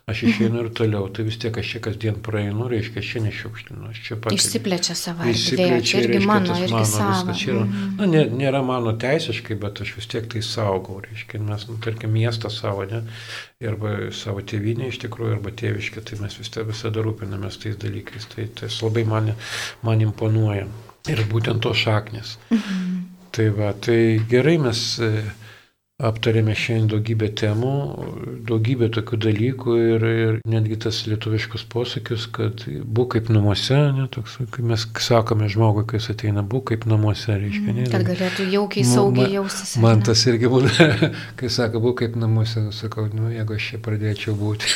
aš 0.09 0.23
išeinu 0.25 0.63
ir 0.63 0.71
toliau, 0.73 1.05
tai 1.13 1.27
vis 1.27 1.37
tiek 1.41 1.53
aš 1.61 1.75
čia 1.75 1.81
kasdien 1.85 2.17
praeinu, 2.25 2.65
reiškia, 2.71 3.03
aš 3.03 3.11
čia 3.11 3.21
nešiukštinu, 3.27 3.89
aš 3.91 3.99
čia 4.07 4.17
pats. 4.17 4.37
Išsiplečia 4.39 4.95
savo 4.97 5.27
erdvė, 5.29 5.67
čia 5.85 5.99
irgi 6.01 6.15
reiškia, 6.15 6.29
mano, 6.31 6.57
irgi 6.57 6.73
mano, 6.73 6.87
savo. 6.89 7.35
Yra, 7.35 7.59
mm 7.59 7.75
-hmm. 7.75 7.91
na, 7.99 8.09
nė, 8.15 8.23
nėra 8.41 8.63
mano 8.65 8.95
teisiškai, 9.05 9.59
bet 9.61 9.83
aš 9.85 9.93
vis 9.99 10.09
tiek 10.15 10.25
tai 10.33 10.41
saugau, 10.41 10.97
reiškia, 11.05 11.43
mes, 11.51 11.67
nu, 11.69 11.77
tarkim, 11.85 12.17
miestą 12.17 12.49
savo, 12.49 12.87
ne, 12.89 13.03
arba 13.61 13.93
savo 14.23 14.41
tėvynę 14.41 14.89
iš 14.89 14.97
tikrųjų, 15.05 15.37
arba 15.37 15.53
tėviškę, 15.53 16.01
tai 16.01 16.17
mes 16.21 16.39
vis 16.41 16.49
tiek 16.49 16.65
visada 16.65 17.05
rūpinamės 17.05 17.61
tais 17.61 17.77
dalykais, 17.77 18.25
tai 18.33 18.49
tas 18.61 18.81
labai 18.81 19.05
man, 19.05 19.33
man 19.85 20.01
imponuoja. 20.01 20.65
Ir 21.11 21.25
būtent 21.31 21.61
to 21.65 21.73
šaknis. 21.77 22.37
Mhm. 22.49 22.93
Tai 23.35 23.49
va, 23.57 23.73
tai 23.73 23.99
gerai 24.31 24.55
mes 24.63 24.85
aptarėme 25.95 26.51
šiandien 26.51 26.89
daugybę 26.91 27.29
temų, 27.39 27.73
daugybę 28.49 28.89
tokių 28.97 29.19
dalykų 29.25 29.75
ir, 29.79 30.05
ir 30.25 30.39
netgi 30.51 30.75
tas 30.83 30.97
lietuviškus 31.07 31.63
posakius, 31.71 32.25
kad 32.35 32.65
būk 32.67 33.13
kaip 33.13 33.29
namuose, 33.31 33.77
ne, 33.95 34.09
toks, 34.11 34.35
kai 34.51 34.65
mes 34.67 34.83
sakome 35.05 35.47
žmogui, 35.51 35.85
kai 35.87 36.01
jis 36.01 36.09
ateina, 36.11 36.43
būk 36.43 36.73
kaip 36.73 36.87
namuose, 36.91 37.37
reiškia. 37.39 37.77
Ne, 37.77 37.87
kad 37.93 38.03
galėtų 38.09 38.49
jaukiai, 38.51 38.83
saugiai 38.89 39.37
jaustis. 39.37 39.77
Man 39.79 40.03
tas 40.03 40.25
irgi 40.27 40.51
būna, 40.51 40.89
kai 41.39 41.53
sako, 41.55 41.79
būk 41.87 42.01
kaip 42.03 42.19
namuose, 42.19 42.67
sakau, 42.75 43.07
nu, 43.15 43.31
jeigu 43.31 43.55
aš 43.55 43.71
čia 43.71 43.83
pradėčiau 43.87 44.35
būti. 44.35 44.67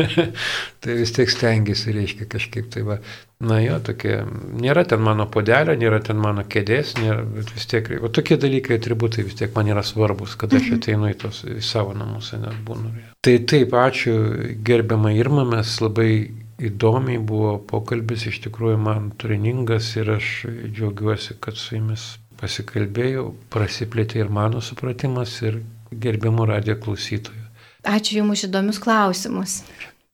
tai 0.80 0.96
vis 0.96 1.12
tiek 1.12 1.28
stengiasi, 1.36 1.92
reiškia, 1.92 2.32
kažkaip 2.38 2.72
tai 2.72 2.88
va. 2.88 3.02
Na 3.36 3.58
jo, 3.60 3.74
tokie, 3.84 4.14
nėra 4.56 4.86
ten 4.88 5.02
mano 5.04 5.26
podelio, 5.28 5.74
nėra 5.76 5.98
ten 6.00 6.16
mano 6.16 6.40
kėdės, 6.48 6.94
nėra, 6.96 7.20
bet 7.34 7.50
vis 7.52 7.66
tiek, 7.68 7.90
o 8.00 8.08
tokie 8.08 8.38
dalykai, 8.40 8.78
atributai 8.80 9.26
vis 9.26 9.36
tiek 9.36 9.52
man 9.52 9.68
yra 9.68 9.82
svarbus, 9.84 10.38
kad 10.40 10.54
aš 10.56 10.70
mhm. 10.70 10.78
ateinu 10.80 11.10
į, 11.10 11.16
tos, 11.20 11.42
į 11.44 11.60
savo 11.60 11.92
namus, 11.92 12.30
net 12.40 12.56
būnu. 12.64 12.94
Tai 13.20 13.34
taip, 13.52 13.76
ačiū 13.76 14.14
gerbiamą 14.64 15.12
Irmą, 15.18 15.44
mes 15.50 15.74
labai 15.84 16.10
įdomiai 16.64 17.20
buvo 17.20 17.58
pokalbis, 17.68 18.24
iš 18.30 18.40
tikrųjų 18.46 18.78
man 18.80 19.10
turiningas 19.20 19.90
ir 20.00 20.14
aš 20.16 20.30
džiaugiuosi, 20.72 21.36
kad 21.44 21.60
su 21.60 21.76
jumis 21.76 22.14
pasikalbėjau, 22.40 23.28
prasiplėtė 23.52 24.22
ir 24.22 24.32
mano 24.32 24.64
supratimas 24.64 25.36
ir 25.44 25.60
gerbiamų 25.92 26.48
radio 26.54 26.78
klausytojų. 26.80 27.44
Ačiū 27.86 28.22
Jums 28.22 28.40
už 28.40 28.48
įdomius 28.48 28.80
klausimus. 28.82 29.60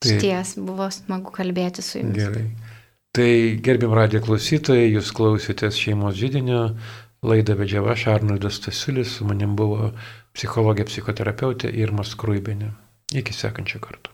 Tai, 0.03 0.19
Šties 0.19 0.57
buvo 0.59 0.91
smagu 0.91 1.31
kalbėti 1.31 1.87
su 1.87 2.01
Jumis. 2.01 2.19
Gerai. 2.19 2.72
Tai 3.13 3.59
gerbim 3.61 3.93
radijo 3.93 4.23
klausytojai, 4.25 4.87
jūs 4.95 5.11
klausėtės 5.13 5.77
šeimos 5.77 6.17
žydinio, 6.17 6.63
laidą 7.29 7.59
vedžiava 7.59 7.93
Šarnoldas 7.93 8.57
Stasiulis, 8.57 9.19
su 9.19 9.27
manim 9.29 9.53
buvo 9.59 9.91
psichologė, 10.33 10.89
psichoterapeutė 10.89 11.75
Irma 11.83 12.09
Skruibinė. 12.09 12.73
Iki 13.13 13.37
sekančio 13.37 13.83
karto. 13.85 14.12